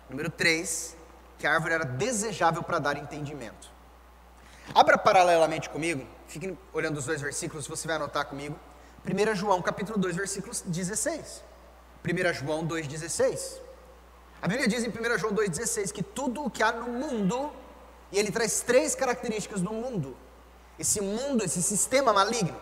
[0.09, 0.97] Número 3,
[1.39, 3.71] que a árvore era desejável para dar entendimento.
[4.75, 8.59] Abra paralelamente comigo, fique olhando os dois versículos, você vai anotar comigo.
[9.05, 11.43] 1 João capítulo 2, versículos 16.
[12.07, 13.61] 1 João 2,16.
[14.41, 17.53] A Bíblia diz em 1 João 2,16 que tudo o que há no mundo,
[18.13, 20.17] e ele traz três características do mundo,
[20.79, 22.61] esse mundo, esse sistema maligno,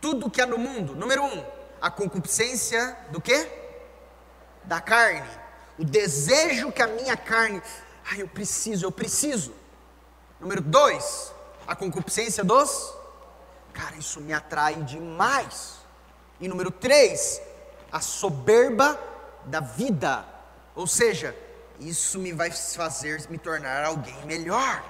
[0.00, 1.44] tudo o que há no mundo, número um,
[1.80, 3.48] a concupiscência do quê?
[4.64, 5.28] Da carne,
[5.78, 7.62] o desejo que a minha carne,
[8.10, 9.54] ai eu preciso, eu preciso.
[10.40, 11.32] Número dois,
[11.66, 12.92] a concupiscência dos,
[13.72, 15.76] cara, isso me atrai demais.
[16.40, 17.40] E número três,
[17.92, 18.98] a soberba
[19.44, 20.24] da vida,
[20.74, 21.36] ou seja,
[21.78, 24.82] isso me vai fazer me tornar alguém melhor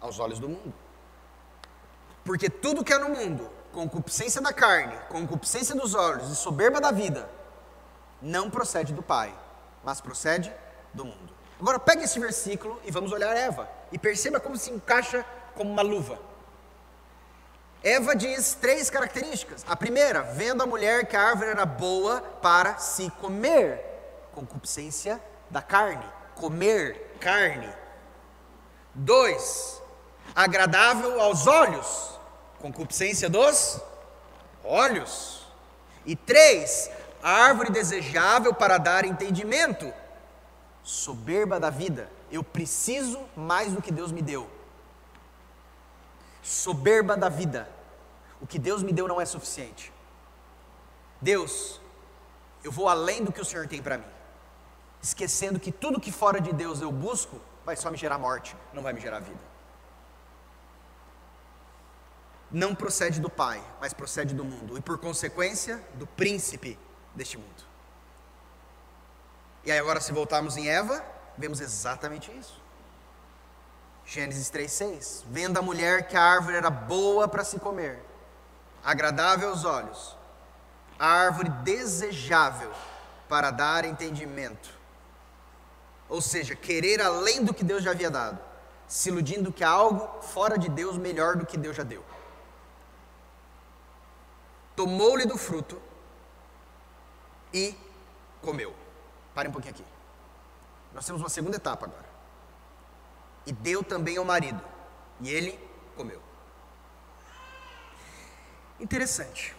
[0.00, 0.72] aos olhos do mundo.
[2.24, 6.92] Porque tudo que é no mundo, concupiscência da carne, concupiscência dos olhos e soberba da
[6.92, 7.28] vida,
[8.22, 9.34] não procede do Pai,
[9.82, 10.52] mas procede
[10.94, 11.32] do mundo.
[11.58, 15.24] Agora pegue esse versículo e vamos olhar Eva e perceba como se encaixa
[15.54, 16.29] como uma luva.
[17.82, 19.64] Eva diz três características.
[19.66, 23.82] A primeira, vendo a mulher que a árvore era boa para se comer,
[24.32, 27.72] concupiscência da carne, comer carne.
[28.94, 29.80] Dois,
[30.34, 32.20] agradável aos olhos,
[32.58, 33.80] concupiscência dos
[34.62, 35.46] olhos.
[36.04, 36.90] E três,
[37.22, 39.90] árvore desejável para dar entendimento,
[40.82, 42.10] soberba da vida.
[42.30, 44.59] Eu preciso mais do que Deus me deu
[46.50, 47.68] soberba da vida.
[48.40, 49.92] O que Deus me deu não é suficiente.
[51.20, 51.80] Deus,
[52.64, 54.12] eu vou além do que o Senhor tem para mim,
[55.00, 58.82] esquecendo que tudo que fora de Deus eu busco vai só me gerar morte, não
[58.82, 59.50] vai me gerar vida.
[62.50, 66.76] Não procede do Pai, mas procede do mundo, e por consequência, do príncipe
[67.14, 67.64] deste mundo.
[69.64, 71.04] E aí, agora, se voltarmos em Eva,
[71.38, 72.60] vemos exatamente isso.
[74.10, 75.22] Gênesis 3,6.
[75.28, 78.02] Vendo a mulher que a árvore era boa para se comer,
[78.82, 80.16] agradável aos olhos,
[80.98, 82.72] árvore desejável
[83.28, 84.68] para dar entendimento.
[86.08, 88.40] Ou seja, querer além do que Deus já havia dado,
[88.88, 92.04] se iludindo que há algo fora de Deus melhor do que Deus já deu.
[94.74, 95.80] Tomou-lhe do fruto
[97.54, 97.76] e
[98.42, 98.74] comeu.
[99.36, 99.84] Pare um pouquinho aqui.
[100.92, 102.09] Nós temos uma segunda etapa agora
[103.46, 104.62] e deu também ao marido,
[105.20, 105.58] e ele
[105.96, 106.20] comeu.
[108.78, 109.56] Interessante.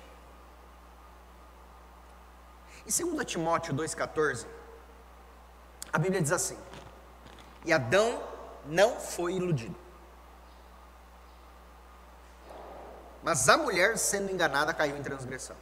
[2.86, 4.48] Em 2 Timóteo 2,14,
[5.94, 6.58] a Bíblia diz assim:
[7.66, 8.22] E Adão
[8.66, 9.76] não foi iludido.
[13.24, 15.56] Mas a mulher, sendo enganada, caiu em transgressão.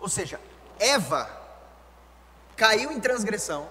[0.00, 0.40] Ou seja,
[0.78, 1.28] Eva
[2.56, 3.68] caiu em transgressão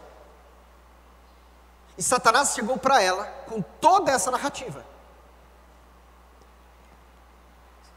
[1.97, 4.86] e Satanás chegou para ela com toda essa narrativa.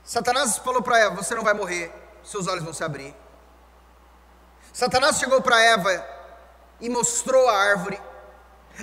[0.05, 1.93] Satanás falou para Eva: Você não vai morrer,
[2.25, 3.15] seus olhos vão se abrir.
[4.73, 6.07] Satanás chegou para Eva
[6.81, 8.01] e mostrou a árvore.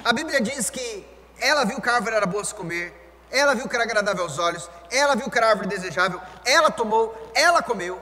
[0.04, 1.08] A Bíblia diz que
[1.39, 2.93] ela viu que a árvore era boa se comer,
[3.32, 7.32] ela viu que era agradável aos olhos, ela viu que era árvore desejável, ela tomou,
[7.34, 8.01] ela comeu.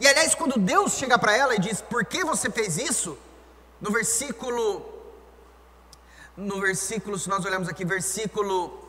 [0.00, 3.18] E aliás, quando Deus chega para ela e diz: Por que você fez isso?
[3.80, 4.95] No versículo
[6.36, 8.86] no versículo, se nós olharmos aqui, versículo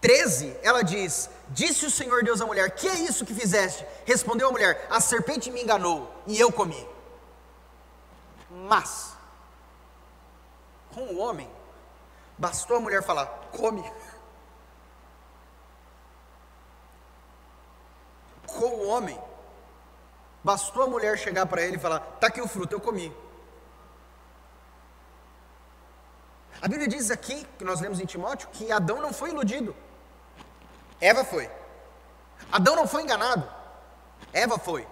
[0.00, 3.84] 13, ela diz: Disse o Senhor Deus à mulher: Que é isso que fizeste?
[4.04, 6.88] Respondeu a mulher: A serpente me enganou e eu comi.
[8.50, 9.12] Mas,
[10.94, 11.50] com o homem,
[12.38, 13.84] bastou a mulher falar: Come.
[18.46, 19.20] Com o homem,
[20.42, 23.14] bastou a mulher chegar para ele e falar: Está aqui o fruto, eu comi.
[26.60, 29.74] A Bíblia diz aqui, que nós lemos em Timóteo, que Adão não foi iludido.
[31.00, 31.50] Eva foi.
[32.50, 33.48] Adão não foi enganado.
[34.32, 34.86] Eva foi.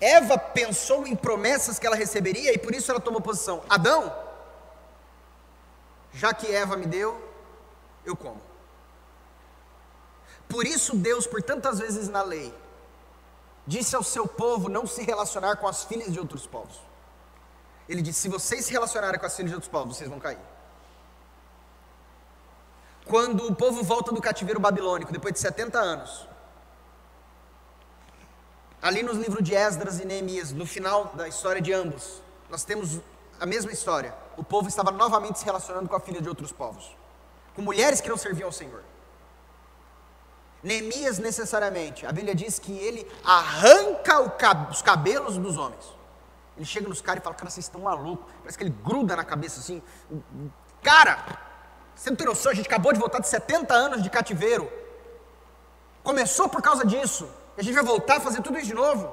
[0.00, 3.62] Eva pensou em promessas que ela receberia e por isso ela tomou posição.
[3.68, 4.12] Adão,
[6.12, 7.22] já que Eva me deu,
[8.04, 8.40] eu como.
[10.48, 12.52] Por isso Deus, por tantas vezes na lei,
[13.66, 16.80] disse ao seu povo não se relacionar com as filhas de outros povos.
[17.90, 20.38] Ele disse: se vocês se relacionarem com as filhas de outros povos, vocês vão cair.
[23.04, 26.28] Quando o povo volta do cativeiro babilônico, depois de 70 anos,
[28.80, 33.00] ali nos livros de Esdras e Neemias, no final da história de ambos, nós temos
[33.40, 34.14] a mesma história.
[34.36, 36.96] O povo estava novamente se relacionando com a filha de outros povos,
[37.56, 38.84] com mulheres que não serviam ao Senhor.
[40.62, 44.20] Neemias, necessariamente, a Bíblia diz que ele arranca
[44.70, 45.99] os cabelos dos homens
[46.60, 48.30] Ele chega nos caras e fala, cara, vocês estão malucos.
[48.40, 49.82] Parece que ele gruda na cabeça assim.
[50.82, 51.24] Cara,
[51.94, 54.70] você não tem noção, a gente acabou de voltar de 70 anos de cativeiro.
[56.02, 57.26] Começou por causa disso.
[57.56, 59.10] E a gente vai voltar a fazer tudo isso de novo.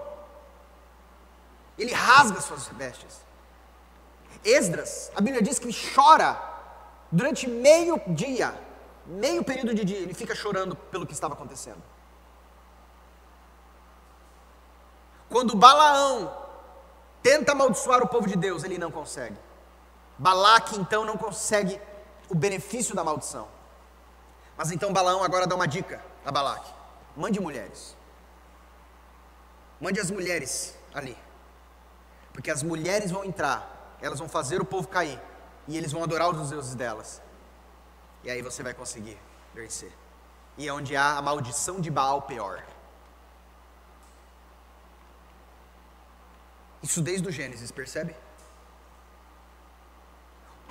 [1.80, 3.22] Ele rasga suas vestes.
[4.44, 6.38] Esdras, a Bíblia diz que ele chora
[7.10, 8.54] durante meio dia,
[9.06, 11.82] meio período de dia, ele fica chorando pelo que estava acontecendo.
[15.30, 16.47] Quando Balaão
[17.28, 19.36] tenta amaldiçoar o povo de Deus, ele não consegue.
[20.18, 21.80] Balaque então não consegue
[22.30, 23.50] o benefício da maldição.
[24.56, 26.72] Mas então Balaão agora dá uma dica a Balaque:
[27.18, 27.98] mande mulheres.
[29.82, 31.18] Mande as mulheres ali.
[32.32, 35.22] Porque as mulheres vão entrar, elas vão fazer o povo cair.
[35.68, 37.22] E eles vão adorar os deuses delas.
[38.24, 39.20] E aí você vai conseguir
[39.54, 39.92] vencer.
[40.58, 42.64] E é onde há a maldição de Baal pior.
[46.88, 48.16] Isso desde o Gênesis, percebe?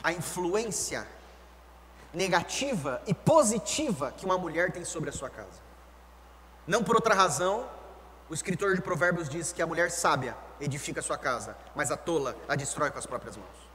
[0.02, 1.06] A influência
[2.10, 5.60] negativa e positiva que uma mulher tem sobre a sua casa.
[6.66, 7.68] Não por outra razão,
[8.30, 11.98] o escritor de Provérbios diz que a mulher sábia edifica a sua casa, mas a
[11.98, 13.68] tola a destrói com as próprias mãos.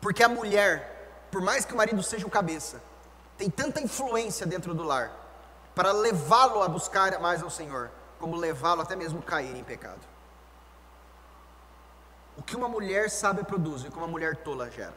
[0.00, 2.80] Porque a mulher, por mais que o marido seja o cabeça,
[3.36, 5.12] tem tanta influência dentro do lar
[5.74, 10.08] para levá-lo a buscar mais ao Senhor, como levá-lo até mesmo a cair em pecado.
[12.40, 14.96] O que uma mulher sábia produz e o que uma mulher tola gera.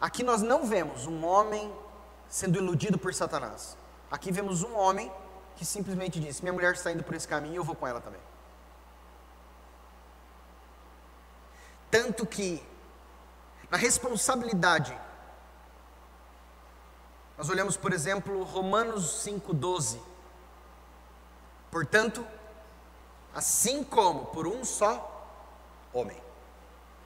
[0.00, 1.74] Aqui nós não vemos um homem
[2.28, 3.76] sendo iludido por Satanás.
[4.08, 5.12] Aqui vemos um homem
[5.56, 8.20] que simplesmente disse: Minha mulher está indo por esse caminho, eu vou com ela também.
[11.90, 12.64] Tanto que,
[13.68, 14.96] na responsabilidade,
[17.36, 19.98] nós olhamos, por exemplo, Romanos 5,12.
[21.68, 22.24] Portanto,
[23.34, 25.10] assim como por um só
[25.94, 26.24] homem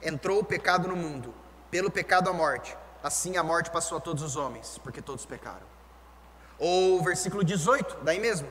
[0.01, 1.33] entrou o pecado no mundo,
[1.69, 5.67] pelo pecado a morte, assim a morte passou a todos os homens, porque todos pecaram.
[6.57, 8.49] Ou versículo 18, daí mesmo.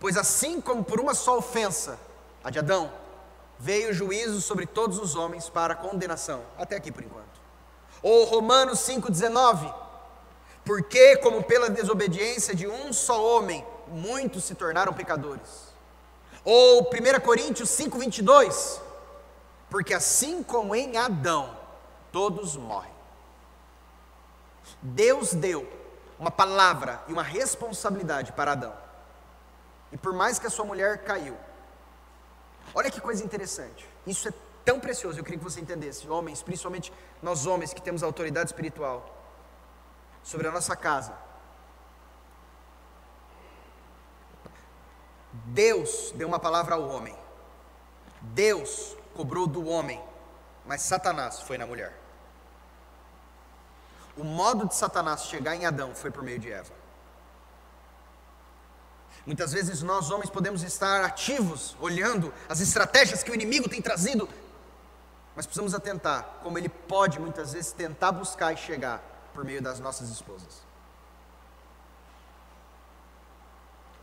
[0.00, 1.98] Pois assim como por uma só ofensa,
[2.42, 2.92] a de Adão,
[3.58, 6.42] veio o juízo sobre todos os homens para condenação.
[6.58, 7.40] Até aqui por enquanto.
[8.02, 9.72] Ou Romanos 5,19.
[10.64, 15.72] Porque, como pela desobediência de um só homem, muitos se tornaram pecadores.
[16.44, 18.80] Ou 1 Coríntios 5,22.
[19.76, 21.54] Porque assim como em Adão,
[22.10, 22.94] todos morrem.
[24.80, 25.70] Deus deu
[26.18, 28.74] uma palavra e uma responsabilidade para Adão.
[29.92, 31.36] E por mais que a sua mulher caiu,
[32.74, 33.86] olha que coisa interessante.
[34.06, 34.32] Isso é
[34.64, 36.90] tão precioso, eu queria que você entendesse, homens, principalmente
[37.22, 39.14] nós homens que temos autoridade espiritual
[40.22, 41.12] sobre a nossa casa.
[45.48, 47.14] Deus deu uma palavra ao homem.
[48.22, 50.00] Deus cobrou do homem,
[50.66, 51.92] mas Satanás foi na mulher.
[54.16, 56.72] O modo de Satanás chegar em Adão foi por meio de Eva.
[59.24, 64.28] Muitas vezes nós, homens, podemos estar ativos, olhando as estratégias que o inimigo tem trazido,
[65.34, 69.02] mas precisamos atentar como ele pode, muitas vezes, tentar buscar e chegar
[69.34, 70.62] por meio das nossas esposas.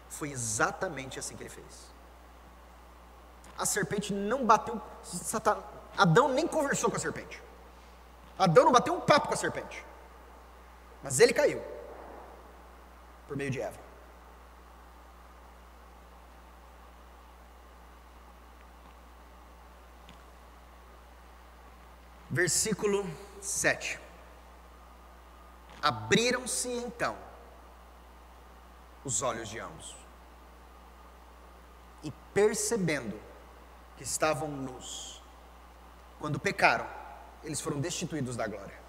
[0.09, 1.92] Foi exatamente assim que ele fez.
[3.58, 4.82] A serpente não bateu,
[5.97, 7.41] Adão nem conversou com a serpente.
[8.38, 9.86] Adão não bateu um papo com a serpente.
[11.04, 11.62] Mas ele caiu
[13.28, 13.80] por meio de Eva.
[22.30, 23.06] Versículo
[23.39, 23.99] 7.
[25.82, 27.16] Abriram-se então
[29.04, 29.95] os olhos de ambos,
[32.01, 33.20] e percebendo
[33.97, 35.21] que estavam nus,
[36.19, 36.87] quando pecaram,
[37.43, 38.81] eles foram destituídos da glória.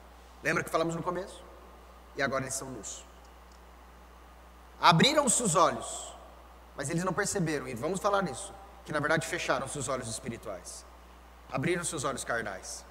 [0.43, 1.43] Lembra que falamos no começo?
[2.17, 3.05] e agora eles são nus.
[4.81, 6.13] Abriram-se os olhos,
[6.77, 8.53] mas eles não perceberam, e vamos falar nisso,
[8.85, 10.85] que na verdade fecharam-se os olhos espirituais.
[11.51, 12.85] Abriram-se os olhos carnais.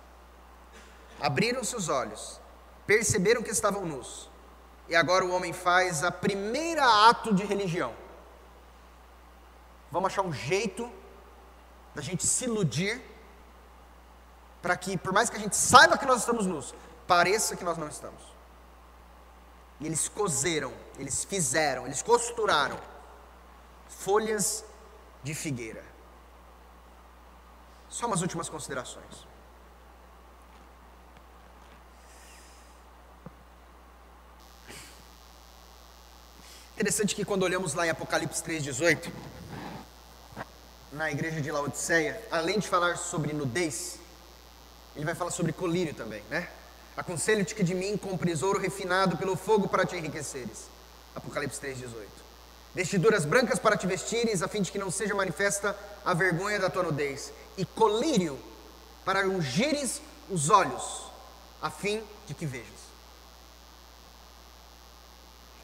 [1.20, 2.39] Abriram-se os olhos,
[2.88, 4.30] perceberam que estavam nus.
[4.89, 7.93] E agora o homem faz a primeira ato de religião.
[9.91, 10.91] Vamos achar um jeito
[11.94, 13.02] da gente se iludir
[14.62, 16.74] para que, por mais que a gente saiba que nós estamos nus,
[17.06, 18.22] pareça que nós não estamos.
[19.80, 22.80] E eles cozeram, eles fizeram, eles costuraram
[23.88, 24.64] folhas
[25.22, 25.84] de figueira.
[27.89, 29.28] Só umas últimas considerações.
[36.76, 39.12] Interessante que quando olhamos lá em Apocalipse 3,18,
[41.04, 43.99] na igreja de Laodiceia, além de falar sobre nudez,
[44.95, 46.47] ele vai falar sobre colírio também, né?
[46.95, 50.70] Aconselho-te que de mim compres ouro refinado pelo fogo para te enriqueceres.
[51.14, 51.89] Apocalipse 3,18.
[52.74, 56.70] Vestiduras brancas para te vestires, a fim de que não seja manifesta a vergonha da
[56.70, 57.34] tua nudez.
[57.58, 58.39] E colírio
[59.04, 61.12] para ungires os olhos,
[61.62, 62.70] a fim de que vejas.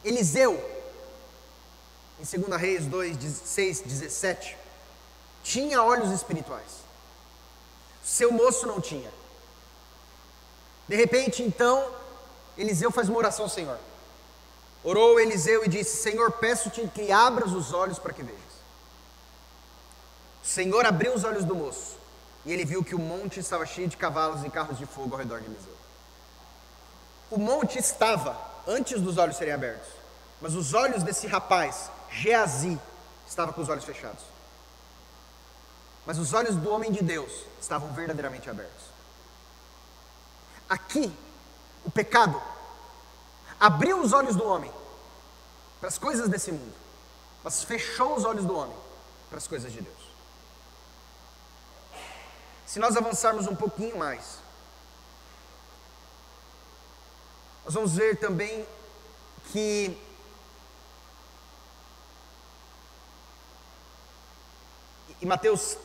[0.03, 0.53] Eliseu,
[2.19, 4.58] em 2 Reis 2, 6, 17,
[5.43, 6.79] tinha olhos espirituais.
[8.03, 9.11] Seu moço não tinha.
[10.87, 11.87] De repente, então,
[12.57, 13.77] Eliseu faz uma oração ao Senhor.
[14.83, 18.39] Orou Eliseu e disse: Senhor, peço-te que abras os olhos para que vejas.
[20.43, 21.97] O Senhor abriu os olhos do moço
[22.45, 25.19] e ele viu que o monte estava cheio de cavalos e carros de fogo ao
[25.19, 25.77] redor de Eliseu.
[27.29, 28.35] O monte estava
[28.67, 29.89] antes dos olhos serem abertos,
[30.41, 32.79] mas os olhos desse rapaz, Geazi,
[33.27, 34.23] estavam com os olhos fechados.
[36.09, 37.31] Mas os olhos do homem de Deus
[37.61, 38.85] estavam verdadeiramente abertos.
[40.67, 41.15] Aqui,
[41.85, 42.41] o pecado
[43.59, 44.73] abriu os olhos do homem
[45.79, 46.73] para as coisas desse mundo,
[47.43, 48.75] mas fechou os olhos do homem
[49.29, 50.11] para as coisas de Deus.
[52.65, 54.39] Se nós avançarmos um pouquinho mais,
[57.65, 58.67] nós vamos ver também
[59.51, 59.95] que
[65.21, 65.77] em Mateus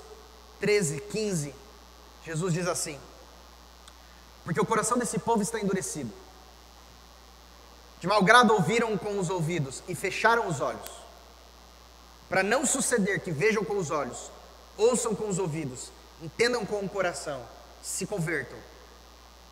[0.65, 1.55] 13, 15,
[2.25, 2.99] Jesus diz assim:
[4.45, 6.11] Porque o coração desse povo está endurecido.
[8.01, 10.91] De mau grado ouviram com os ouvidos e fecharam os olhos,
[12.31, 14.31] para não suceder que vejam com os olhos,
[14.79, 15.93] ouçam com os ouvidos,
[16.23, 17.47] entendam com o coração,
[17.83, 18.57] se convertam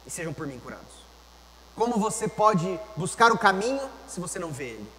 [0.06, 0.94] e sejam por mim curados.
[1.76, 4.90] Como você pode buscar o caminho se você não vê ele?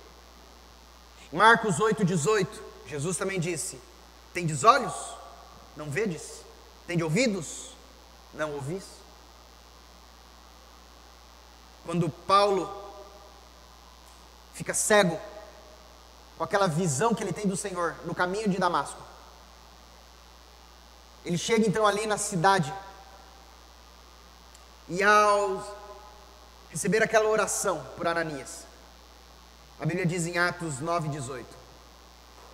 [1.32, 2.48] Marcos 8,18,
[2.86, 3.82] Jesus também disse:
[4.32, 5.23] Tendes olhos?
[5.76, 6.42] Não vedes?
[6.86, 7.76] Tende ouvidos?
[8.34, 8.84] Não ouvis?
[11.86, 12.70] Quando Paulo
[14.54, 15.20] fica cego
[16.38, 19.02] com aquela visão que ele tem do Senhor no caminho de Damasco,
[21.26, 22.74] ele chega então ali na cidade
[24.90, 25.66] e ao
[26.70, 28.66] receber aquela oração por Ananias,
[29.80, 31.46] a Bíblia diz em Atos 9,18: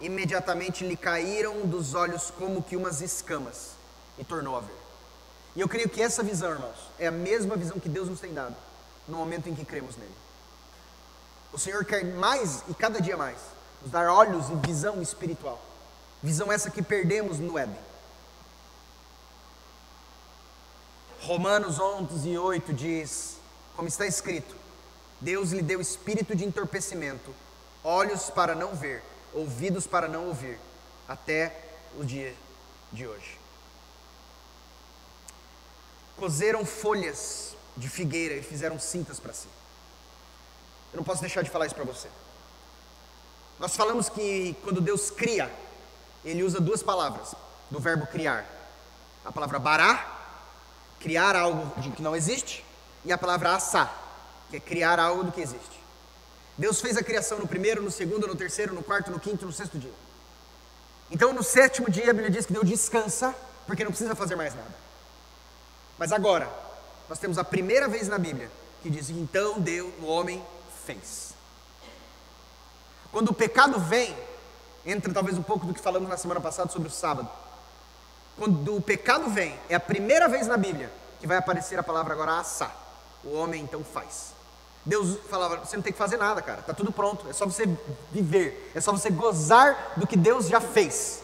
[0.01, 3.71] imediatamente lhe caíram dos olhos como que umas escamas
[4.17, 4.75] e tornou a ver.
[5.55, 8.33] E eu creio que essa visão, irmãos, é a mesma visão que Deus nos tem
[8.33, 8.55] dado
[9.07, 10.15] no momento em que cremos nele.
[11.51, 13.37] O Senhor quer mais e cada dia mais
[13.81, 15.59] nos dar olhos e visão espiritual.
[16.21, 17.89] Visão essa que perdemos no Éden.
[21.21, 23.37] Romanos 11 e 8 diz,
[23.75, 24.55] como está escrito:
[25.19, 27.33] Deus lhe deu espírito de entorpecimento,
[27.83, 29.03] olhos para não ver,
[29.33, 30.59] ouvidos para não ouvir,
[31.07, 31.55] até
[31.97, 32.35] o dia
[32.91, 33.37] de hoje.
[36.17, 39.47] Cozeram folhas de figueira e fizeram cintas para si.
[40.91, 42.09] Eu não posso deixar de falar isso para você.
[43.59, 45.51] Nós falamos que quando Deus cria,
[46.23, 47.35] Ele usa duas palavras
[47.69, 48.45] do verbo criar:
[49.23, 50.17] a palavra bará
[50.99, 52.63] criar algo que não existe,
[53.05, 53.93] e a palavra assá,
[54.49, 55.78] que é criar algo do que existe.
[56.59, 59.51] Deus fez a criação no primeiro, no segundo, no terceiro, no quarto, no quinto, no
[59.53, 59.93] sexto dia.
[61.09, 63.33] Então, no sétimo dia, a Bíblia diz que Deus descansa,
[63.65, 64.75] porque não precisa fazer mais nada.
[65.97, 66.51] Mas agora,
[67.07, 68.51] nós temos a primeira vez na Bíblia
[68.83, 70.45] que diz: então Deus, o homem
[70.85, 71.33] fez.
[73.09, 74.13] Quando o pecado vem,
[74.85, 77.29] entra talvez um pouco do que falamos na semana passada sobre o sábado.
[78.37, 80.91] Quando o pecado vem, é a primeira vez na Bíblia
[81.21, 82.75] que vai aparecer a palavra agora assar.
[83.23, 84.38] O homem então faz.
[84.85, 87.65] Deus falava: você não tem que fazer nada, cara, está tudo pronto, é só você
[88.11, 91.21] viver, é só você gozar do que Deus já fez.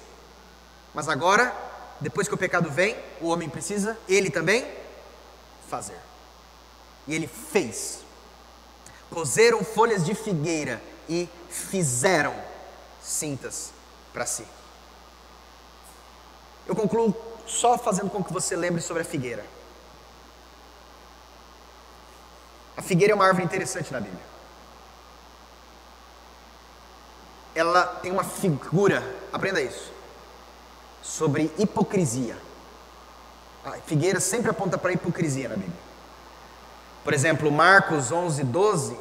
[0.93, 1.53] Mas agora,
[1.99, 4.66] depois que o pecado vem, o homem precisa, ele também,
[5.68, 5.99] fazer.
[7.08, 7.99] E ele fez.
[9.10, 12.34] Cozeram folhas de figueira e fizeram
[13.01, 13.72] cintas
[14.12, 14.45] para si.
[16.68, 19.45] Eu concluo só fazendo com que você lembre sobre a figueira.
[22.78, 24.23] A figueira é uma árvore interessante na Bíblia.
[27.53, 29.01] Ela tem uma figura,
[29.32, 29.91] aprenda isso,
[31.01, 32.38] sobre hipocrisia.
[33.63, 35.86] A figueira sempre aponta para a hipocrisia na Bíblia.
[37.03, 38.97] Por exemplo, Marcos 11, 12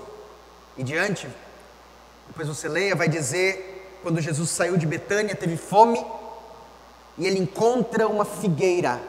[0.76, 1.28] e diante,
[2.28, 6.04] depois você leia, vai dizer: quando Jesus saiu de Betânia, teve fome
[7.18, 9.00] e ele encontra uma figueira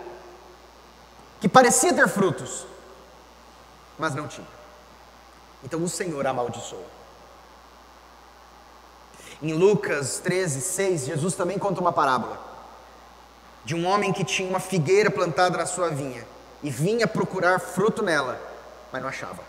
[1.40, 2.66] que parecia ter frutos,
[4.00, 4.55] mas não tinha.
[5.66, 6.86] Então o Senhor amaldiçoou.
[9.42, 12.40] Em Lucas 13, 6, Jesus também conta uma parábola.
[13.66, 16.24] de um homem que tinha uma figueira plantada na sua vinha
[16.62, 18.40] e vinha procurar fruto nela,
[18.92, 19.42] mas não achava.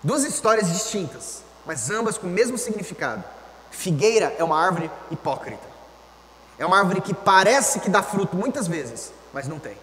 [0.00, 3.24] Duas histórias distintas, mas ambas com o mesmo significado.
[3.72, 5.66] Figueira é uma árvore hipócrita.
[6.56, 9.76] É uma árvore que parece que dá fruto muitas vezes, mas não tem.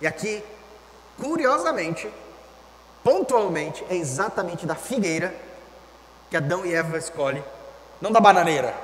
[0.00, 0.42] E aqui,
[1.18, 2.10] curiosamente,
[3.04, 5.32] pontualmente, é exatamente da figueira
[6.30, 7.44] que Adão e Eva escolhem,
[8.00, 8.74] não da bananeira,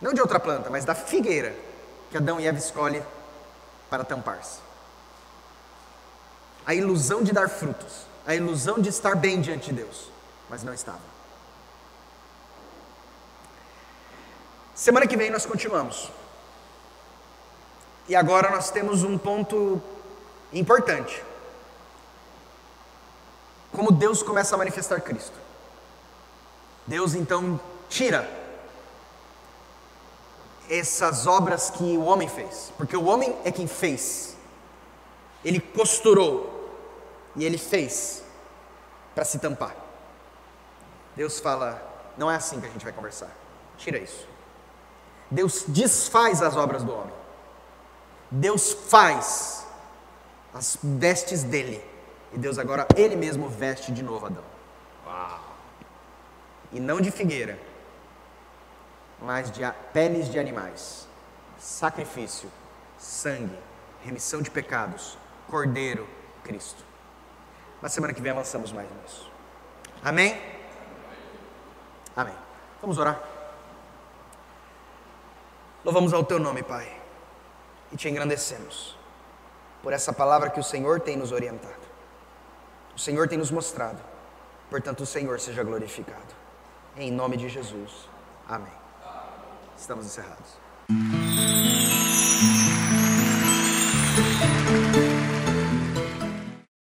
[0.00, 1.56] não de outra planta, mas da figueira
[2.10, 3.02] que Adão e Eva escolhem
[3.90, 4.60] para tampar-se.
[6.64, 10.10] A ilusão de dar frutos, a ilusão de estar bem diante de Deus,
[10.50, 11.00] mas não estava.
[14.74, 16.10] Semana que vem nós continuamos.
[18.06, 19.82] E agora nós temos um ponto
[20.52, 21.24] importante.
[23.72, 25.36] Como Deus começa a manifestar Cristo.
[26.86, 28.28] Deus então tira
[30.68, 34.36] essas obras que o homem fez, porque o homem é quem fez.
[35.44, 36.70] Ele costurou
[37.36, 38.22] e ele fez
[39.14, 39.74] para se tampar.
[41.16, 41.82] Deus fala:
[42.16, 43.30] não é assim que a gente vai conversar.
[43.76, 44.26] Tira isso.
[45.30, 47.14] Deus desfaz as obras do homem.
[48.30, 49.66] Deus faz
[50.52, 51.84] as vestes dele.
[52.32, 54.44] E Deus agora, ele mesmo veste de novo Adão.
[55.06, 55.40] Uau.
[56.72, 57.58] E não de figueira,
[59.20, 59.62] mas de
[59.92, 61.08] peles de animais,
[61.58, 62.50] sacrifício,
[62.98, 63.58] sangue,
[64.02, 65.16] remissão de pecados,
[65.48, 66.06] cordeiro,
[66.44, 66.84] Cristo.
[67.80, 69.30] Na semana que vem avançamos mais nisso.
[70.02, 70.40] Amém?
[72.14, 72.34] Amém.
[72.80, 73.22] Vamos orar.
[75.84, 77.00] Louvamos ao teu nome, Pai,
[77.90, 78.96] e te engrandecemos
[79.82, 81.77] por essa palavra que o Senhor tem nos orientado.
[82.98, 84.02] O Senhor tem nos mostrado.
[84.68, 86.34] Portanto, o Senhor seja glorificado.
[86.96, 88.08] Em nome de Jesus.
[88.48, 88.72] Amém.
[89.76, 90.58] Estamos encerrados.